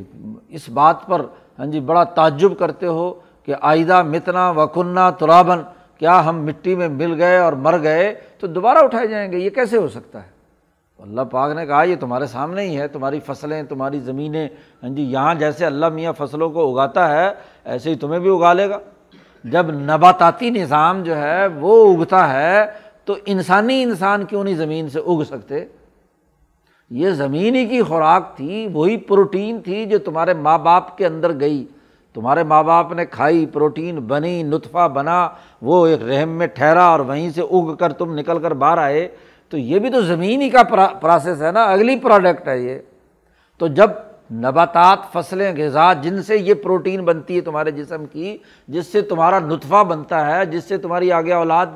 [0.49, 1.23] اس بات پر
[1.59, 3.15] ہاں جی بڑا تعجب کرتے ہو۔
[3.49, 5.59] کہ آئدہ متنا وکنہ ترابن
[5.99, 9.51] کیا ہم مٹی میں مل گئے اور مر گئے تو دوبارہ اٹھائے جائیں گے، یہ
[9.51, 10.31] کیسے ہو سکتا ہے؟
[10.99, 14.49] اللہ پاک نے کہا، یہ تمہارے سامنے ہی ہے، تمہاری فصلیں، تمہاری زمینیں۔
[14.83, 17.31] ہاں جی یہاں جیسے اللہ میاں فصلوں کو اگاتا ہے،
[17.65, 18.79] ایسے ہی تمہیں بھی اگا لے گا۔
[19.45, 22.67] جب نباتاتی نظام جو ہے وہ اگتا ہے،
[23.05, 25.65] تو انسانی انسان کیوں نہیں زمین سے اگ سکتے؟
[26.91, 31.41] یہ زمین ہی کی خوراک تھی، وہی پروٹین تھی جو تمہارے ماں باپ کے اندر
[31.41, 31.67] گئی۔
[32.15, 35.29] تمہارے ماں باپ نے کھائی، پروٹین بنی، نطفہ بنا،
[35.63, 39.09] وہ ایک رحم میں ٹھہرا اور وہیں سے اگ کر تم نکل کر باہر آئے۔
[39.49, 40.63] تو یہ بھی تو زمین ہی کا
[41.01, 42.79] پروسیس ہے نا، اگلی پروڈکٹ ہے یہ۔
[43.59, 43.91] تو جب
[44.33, 48.39] نباتات، فصلیں، غذا، جن سے یہ پروٹین بنتی ہے تمہارے جسم کی،
[48.69, 51.67] جس سے تمہارا نطفہ بنتا ہے، جس سے تمہاری آگے اولاد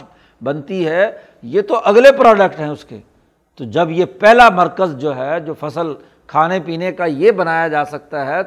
[0.43, 1.11] بنتی ہے،
[1.43, 2.99] یہ تو اگلے پروڈکٹ ہیں اس کے۔
[3.57, 5.95] تو جب یہ پہلا مرکز جو ہے، جو فصل
[6.27, 8.41] کھانے پینے کا یہ بنایا جا سکتا ہے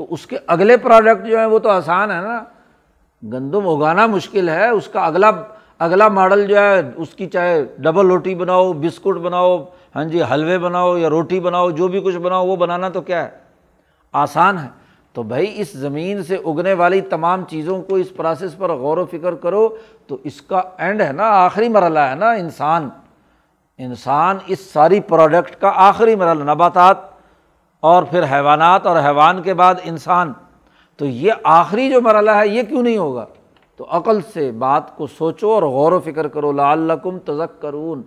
[0.00, 2.44] تو اس کے اگلے پروڈکٹ جو ہیں وہ تو آسان ہے نا۔
[3.22, 5.30] گندم اگانا مشکل ہے، اس کا اگلا
[5.78, 9.64] اگلا ماڈل جو ہے، اس کی چاہے ڈبل روٹی بناؤ بسکٹ بناؤ
[9.96, 13.24] ہاں جی حلوے بناؤ یا روٹی بناؤ، جو بھی کچھ بناؤ، وہ بنانا تو کیا
[13.24, 13.30] ہے؟
[14.12, 14.68] آسان ہے۔
[15.12, 19.06] تو بھائی، اس زمین سے اگنے والی تمام چیزوں کو اس پروسیس پر غور و
[19.06, 19.68] فکر کرو،
[20.06, 22.88] تو اس کا اینڈ ہے نا، آخری مرحلہ ہے نا، انسان۔
[23.78, 27.09] انسان اس ساری پروڈکٹ کا آخری مرحلہ، نباتات۔
[27.80, 30.32] اور پھر حیوانات اور حیوان کے بعد انسان،
[30.96, 33.26] تو یہ آخری جو مرحلہ ہے، یہ کیوں نہیں ہوگا؟
[33.76, 38.02] تو عقل سے بات کو سوچو اور غور و فکر کرو، لعلکم تزک کرون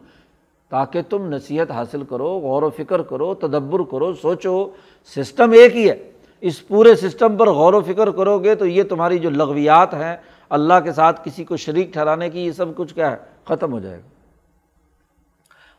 [0.70, 4.68] تاکہ تم نصیحت حاصل کرو، غور و فکر کرو، تدبر کرو، سوچو،
[5.16, 6.12] سسٹم ایک ہی ہے۔
[6.42, 10.18] اس پورے سسٹم پر غور و فکر کرو گے تو یہ تمہاری جو لغویات ہیں،
[10.50, 13.16] اللہ کے ساتھ کسی کو شریک ٹھہرانے کی، یہ سب کچھ کیا ہے؟
[13.46, 14.08] ختم ہو جائے گا۔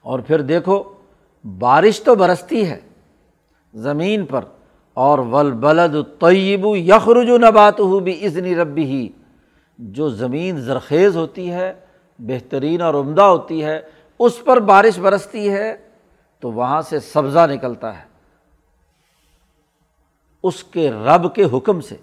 [0.02, 0.82] اور پھر دیکھو،
[1.58, 2.80] بارش تو برستی ہے۔
[3.74, 4.44] زمین پر،
[4.96, 9.08] اور ول بلد طیب یخرج نبات ہو بھی ازنی ربی ہی
[9.78, 11.72] جو زمین زرخیز ہوتی ہے،
[12.18, 13.80] بہترین اور عمدہ ہوتی ہے،
[14.20, 15.74] اس پر بارش برستی ہے،
[16.42, 18.02] تو وہاں سے سبزہ نکلتا ہے۔
[20.44, 21.96] اس کے رب کے حکم سے،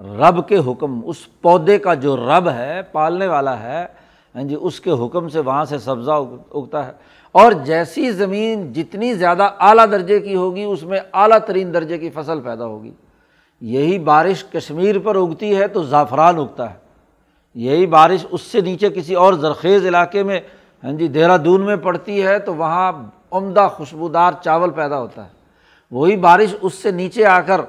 [0.00, 3.86] رب کے حکم، اس پودے کا جو رب ہے، پالنے والا ہے
[4.34, 6.92] ہاں جی اس کے حکم سے وہاں سے سبزہ اگتا ہے۔
[7.34, 12.10] اور جیسی زمین جتنی زیادہ اعلیٰ درجے کی ہوگی، اس میں اعلیٰ ترین درجے کی
[12.10, 12.90] فصل پیدا ہوگی۔
[13.60, 16.74] یہی بارش کشمیر پر اگتی ہے تو زعفران اگتا ہے۔
[17.54, 20.40] یہی بارش اس سے نیچے کسی اور زرخیز علاقے میں
[20.84, 22.92] ہاں جی دہرادون میں پڑتی ہے تو وہاں
[23.30, 25.30] عمدہ خوشبودار چاول پیدا ہوتا ہے۔
[25.90, 27.60] وہی بارش اس سے نیچے آ کر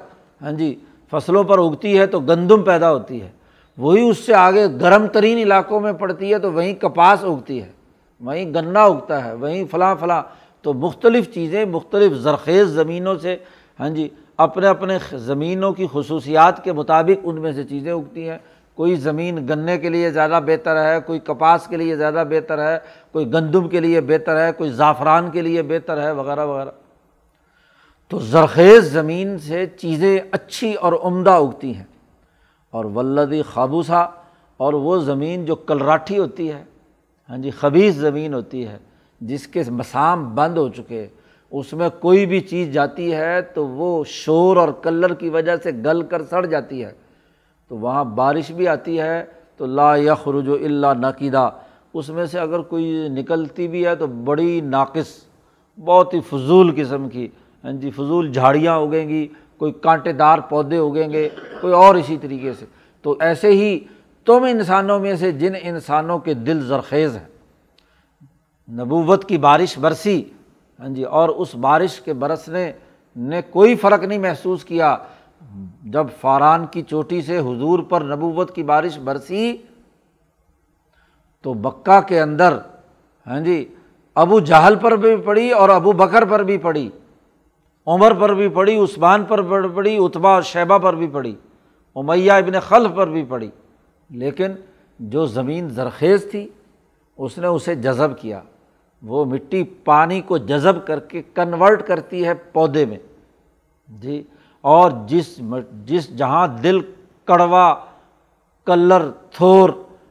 [0.42, 0.74] ہاں جی
[1.10, 3.28] فصلوں پر اگتی ہے تو گندم پیدا ہوتی ہے۔
[3.78, 7.75] وہی اس سے آگے گرم ترین علاقوں میں پڑتی ہے تو وہیں کپاس اگتی ہے۔
[8.20, 10.22] وہیں گنا اگتا ہے، وہیں فلاں فلاں،
[10.62, 13.36] تو مختلف چیزیں مختلف زرخیز زمینوں سے
[13.80, 18.38] ہاں جی اپنے اپنے زمینوں کی خصوصیات کے مطابق ان میں سے چیزیں اگتی ہیں۔
[18.74, 22.78] کوئی زمین گنے کے لیے زیادہ بہتر ہے، کوئی کپاس کے لیے زیادہ بہتر ہے،
[23.12, 26.70] کوئی گندم کے لیے بہتر ہے، کوئی زعفران کے لیے بہتر ہے، وغیرہ وغیرہ۔
[28.08, 31.84] تو زرخیز زمین سے چیزیں اچھی اور عمدہ اگتی ہیں۔
[32.70, 34.00] اور ولدی خابوسا
[34.56, 36.64] اور وہ زمین جو کلراٹھی ہوتی ہے
[37.30, 38.78] ہاں جی خبیص زمین ہوتی ہے،
[39.20, 41.06] جس کے مسام بند ہو چکے،
[41.50, 45.70] اس میں کوئی بھی چیز جاتی ہے تو وہ شور اور کلر کی وجہ سے
[45.84, 46.92] گل کر سڑ جاتی ہے۔
[47.68, 49.24] تو وہاں بارش بھی آتی ہے،
[49.56, 51.50] تو لا یخرج اللہ نقیدہ
[51.94, 55.24] اس میں سے اگر کوئی نکلتی بھی ہے تو بڑی ناقص،
[55.84, 57.28] بہت ہی فضول قسم کی۔
[57.64, 61.28] ہاں جی فضول جھاڑیاں اگیں گی، کوئی کانٹے دار پودے اگیں گے،
[61.60, 62.64] کوئی اور اسی طریقے سے۔
[63.02, 63.78] تو ایسے ہی
[64.26, 67.26] تم انسانوں میں سے جن انسانوں کے دل زرخیز ہیں،
[68.68, 70.22] نبوت کی بارش برسی
[70.78, 72.70] ہاں جی اور اس بارش کے برسنے
[73.16, 74.96] نے کوئی فرق نہیں محسوس کیا،
[75.92, 79.56] جب فاران کی چوٹی سے حضور پر نبوت کی بارش برسی،
[81.44, 82.58] تو بکا کے اندر
[83.26, 83.64] ہاں جی
[84.16, 86.88] ابو جہل پر بھی پڑی اور ابو بکر پر بھی پڑی،
[87.86, 91.34] عمر پر بھی پڑی، عثمان پر پڑی اتبا اور شیبہ پر بھی پڑی،
[91.96, 93.50] امیہ ابن خلف پر بھی پڑی۔
[94.10, 94.52] لیکن
[94.98, 96.48] جو زمین زرخیز تھی،
[97.18, 98.40] اس نے اسے جذب کیا۔
[99.02, 102.98] وہ مٹی پانی کو جذب کر کے کنورٹ کرتی ہے پودے میں۔
[103.88, 104.22] جی
[104.60, 105.40] اور جس
[105.84, 106.80] جس جہاں دل
[107.24, 107.74] کڑوا،
[108.64, 109.70] کلر تھور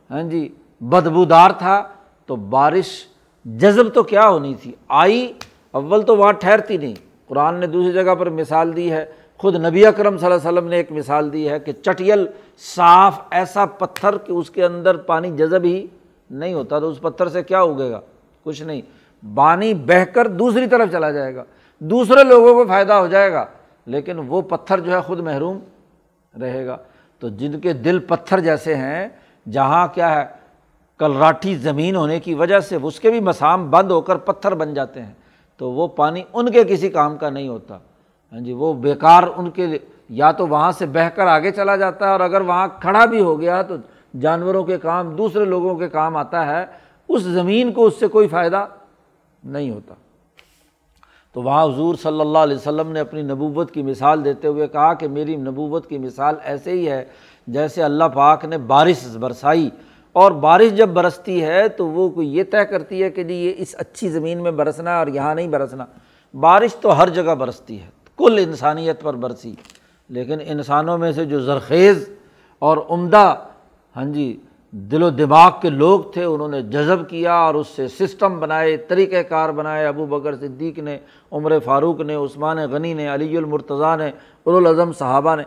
[0.09, 1.83] ہاں جی بدبودار تھا،
[2.25, 3.05] تو بارش
[3.45, 5.33] جذب تو کیا ہونی تھی؟ آئی،
[5.71, 6.95] اول تو وہاں ٹھہرتی نہیں۔
[7.27, 9.05] قرآن نے دوسری جگہ پر مثال دی ہے۔
[9.37, 12.27] خود نبی اکرم صلی اللہ علیہ وسلم نے ایک مثال دی ہے کہ چٹیل
[12.75, 15.87] صاف ایسا پتھر کہ اس کے اندر پانی جذب ہی
[16.29, 17.99] نہیں ہوتا، تو اس پتھر سے کیا اگے گا؟
[18.43, 18.81] کچھ نہیں۔
[19.35, 21.43] پانی بہہ کر دوسری طرف چلا جائے گا۔
[21.79, 23.45] دوسرے لوگوں کو فائدہ ہو جائے گا،
[23.85, 25.59] لیکن وہ پتھر جو ہے خود محروم
[26.41, 26.77] رہے گا۔
[27.19, 29.07] تو جن کے دل پتھر جیسے ہیں،
[29.51, 30.25] جہاں کیا ہے،
[30.99, 34.73] کلراٹھی زمین ہونے کی وجہ سے اس کے بھی مسام بند ہو کر پتھر بن
[34.73, 35.13] جاتے ہیں،
[35.57, 37.77] تو وہ پانی ان کے کسی کام کا نہیں ہوتا۔
[38.35, 39.77] ہاں جی وہ بیکار ان کے
[40.09, 43.21] یا تو وہاں سے بہہ کر آگے چلا جاتا ہے اور اگر وہاں کھڑا بھی
[43.21, 43.75] ہو گیا تو
[44.21, 46.65] جانوروں کے کام، دوسرے لوگوں کے کام آتا ہے،
[47.09, 48.65] اس زمین کو اس سے کوئی فائدہ
[49.43, 49.93] نہیں ہوتا۔
[51.33, 54.93] تو وہاں حضور صلی اللہ علیہ وسلم نے اپنی نبوت کی مثال دیتے ہوئے کہا
[54.93, 57.05] کہ میری نبوت کی مثال ایسے ہی ہے
[57.47, 59.69] جیسے اللہ پاک نے بارش برسائی۔
[60.13, 63.53] اور بارش جب برستی ہے تو وہ کوئی یہ طے کرتی ہے کہ جی یہ
[63.57, 65.85] اس اچھی زمین میں برسنا ہے اور یہاں نہیں برسنا۔
[66.33, 69.53] بارش تو ہر جگہ برستی ہے۔ کل انسانیت پر برسی۔
[70.09, 72.09] لیکن انسانوں میں سے جو زرخیز
[72.59, 73.35] اور عمدہ
[73.95, 74.37] ہاں جی
[74.71, 78.77] دل و دماغ کے لوگ تھے، انہوں نے جذب کیا اور اس سے سسٹم بنائے
[78.77, 80.97] طریقۂ کار بنائے۔ ابو بکر صدیق نے،
[81.31, 84.11] عمر فاروق نے، عثمان غنی نے، علی المرتضیٰ نے
[84.45, 85.43] الاظم صحابہ نے،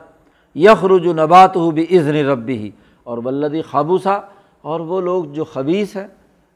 [0.55, 2.71] یخرج و نبات ہو بھی عزن ربی ہی
[3.05, 4.19] اور ولدی خابوسا
[4.63, 6.07] اور وہ لوگ جو خبیص ہے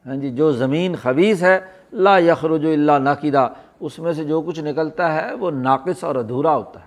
[0.07, 1.61] ہاں جی جو زمین خبیص ہے،
[1.93, 3.49] لا یخرج اللہ ناقدہ
[3.83, 6.85] اس میں سے جو کچھ نکلتا ہے وہ ناقص اور ادھورا ہوتا ہے۔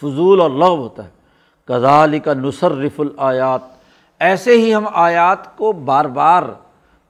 [0.00, 1.10] فضول اور لغ ہوتا ہے۔
[1.64, 3.60] کزالی کا نصرف الآیات۔
[4.18, 6.42] ایسے ہی ہم آیات کو بار بار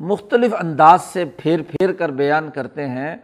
[0.00, 3.16] مختلف انداز سے پھیر پھیر کر بیان کرتے ہیں۔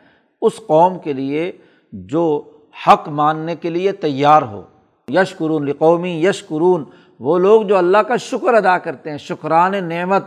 [0.42, 1.52] اس قوم کے لیے
[1.92, 2.50] جو
[2.86, 4.62] حق ماننے کے لیے تیار ہو۔
[5.08, 6.84] یش قرون قومی یش قرون
[7.20, 10.24] وہ لوگ جو اللہ کا شکر ادا کرتے ہیں، شکران نعمت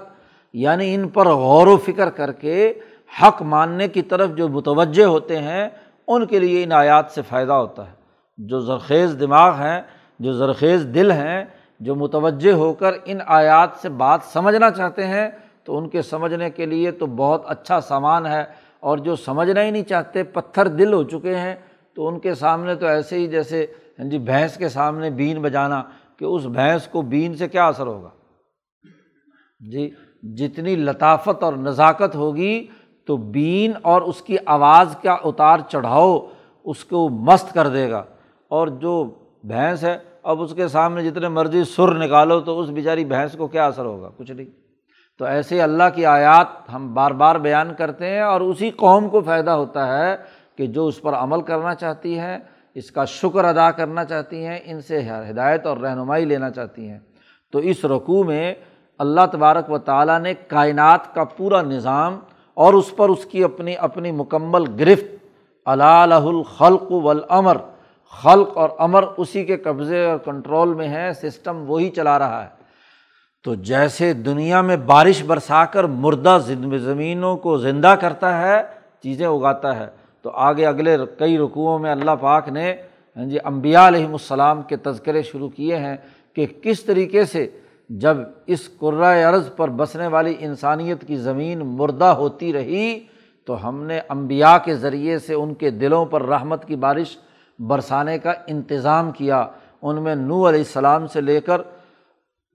[0.53, 2.74] یعنی ان پر غور و فکر کر کے
[3.22, 5.70] حق ماننے کی طرف جو متوجہ ہوتے ہیں،
[6.07, 7.93] ان کے لیے ان آیات سے فائدہ ہوتا ہے۔
[8.38, 9.82] جو زرخیز دماغ ہیں،
[10.20, 11.45] جو زرخیز دل ہیں،
[11.80, 15.30] جو متوجہ ہو کر ان آیات سے بات سمجھنا چاہتے ہیں،
[15.64, 18.43] تو ان کے سمجھنے کے لیے تو بہت اچھا سامان ہے۔
[18.80, 21.55] اور جو سمجھنا ہی نہیں چاہتے، پتھر دل ہو چکے ہیں،
[21.95, 23.66] تو ان کے سامنے تو ایسے ہی جیسے
[23.99, 25.84] ہاں جی بھینس کے سامنے بین بجانا
[26.20, 28.09] کہ اس بھینس کو بین سے کیا اثر ہوگا؟
[29.59, 29.89] جی
[30.24, 32.68] جتنی لطافت اور نزاکت ہوگی
[33.06, 36.28] تو بین اور اس کی آواز کا اتار چڑھاؤ،
[36.64, 38.04] اس کو مست کر دے گا۔
[38.47, 39.10] اور جو
[39.43, 43.47] بھینس ہے، اب اس کے سامنے جتنے مرضی سر نکالو تو اس بیچاری بھینس کو
[43.47, 44.45] کیا اثر ہوگا؟ کچھ نہیں۔
[45.20, 49.22] تو ایسے اللہ کی آیات ہم بار بار بیان کرتے ہیں اور اسی قوم کو
[49.22, 50.16] فائدہ ہوتا ہے
[50.58, 52.38] کہ جو اس پر عمل کرنا چاہتی ہے
[52.76, 56.99] اس کا شکر ادا کرنا چاہتی ہیں، ان سے ہدایت اور رہنمائی لینا چاہتی ہیں۔
[57.52, 58.54] تو اس رقوع میں
[58.97, 62.20] اللہ تبارک و تعالیٰ نے کائنات کا پورا نظام
[62.54, 65.16] اور اس پر اس کی اپنی اپنی مکمل گرفت
[65.66, 67.58] اللہ الخلق والامر،
[68.10, 72.49] خلق اور امر اسی کے قبضے اور کنٹرول میں ہے سسٹم وہی چلا رہا ہے۔
[73.43, 76.38] تو جیسے دنیا میں بارش برسا کر مردہ
[76.78, 78.62] زمینوں کو زندہ کرتا ہے،
[79.04, 79.88] چیزیں اگاتا ہے۔
[80.22, 82.76] تو آگے اگلے کئی رقوؤں میں اللہ پاک نے
[83.18, 85.97] ہاں جی امبیا علیہم السلام کے تذکرے شروع کیے ہیں
[86.36, 87.47] کہ کس طریقے سے
[88.00, 93.00] جب اس قرۂۂ عرض پر بسنے والی انسانیت کی زمین مردہ ہوتی رہی،
[93.46, 97.18] تو ہم نے امبیا کے ذریعے سے ان کے دلوں پر رحمت کی بارش
[97.60, 99.48] برسانے کا انتظام کیا۔
[99.82, 101.62] ان میں نو علیہ السلام سے لے کر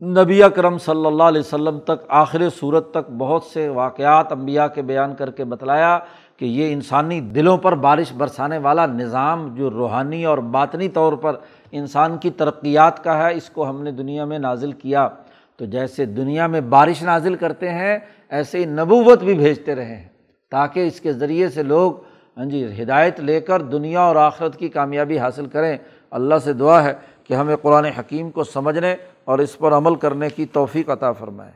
[0.03, 4.82] نبی کرم صلی اللہ علیہ وسلم تک، آخر صورت تک بہت سے واقعات امبیا کے
[4.82, 5.99] بیان کر کے بتلایا
[6.37, 11.37] کہ یہ انسانی دلوں پر بارش برسانے والا نظام جو روحانی اور باطنی طور پر
[11.72, 15.09] انسان کی ترقیات کا ہے، اس کو ہم نے دنیا میں نازل کیا۔
[15.57, 17.98] تو جیسے دنیا میں بارش نازل کرتے ہیں،
[18.28, 20.09] ایسے ہی نبوت بھی بھیجتے رہے ہیں۔
[20.50, 21.92] تاکہ اس کے ذریعے سے لوگ
[22.36, 25.78] ہاں جی ہدایت لے کر دنیا اور آخرت کی کامیابی حاصل کریں۔
[26.11, 26.92] اللہ سے دعا ہے
[27.24, 31.52] کہ ہمیں قرآن حکیم کو سمجھنے اور اس پر عمل کرنے کی توفیق عطا فرمائے۔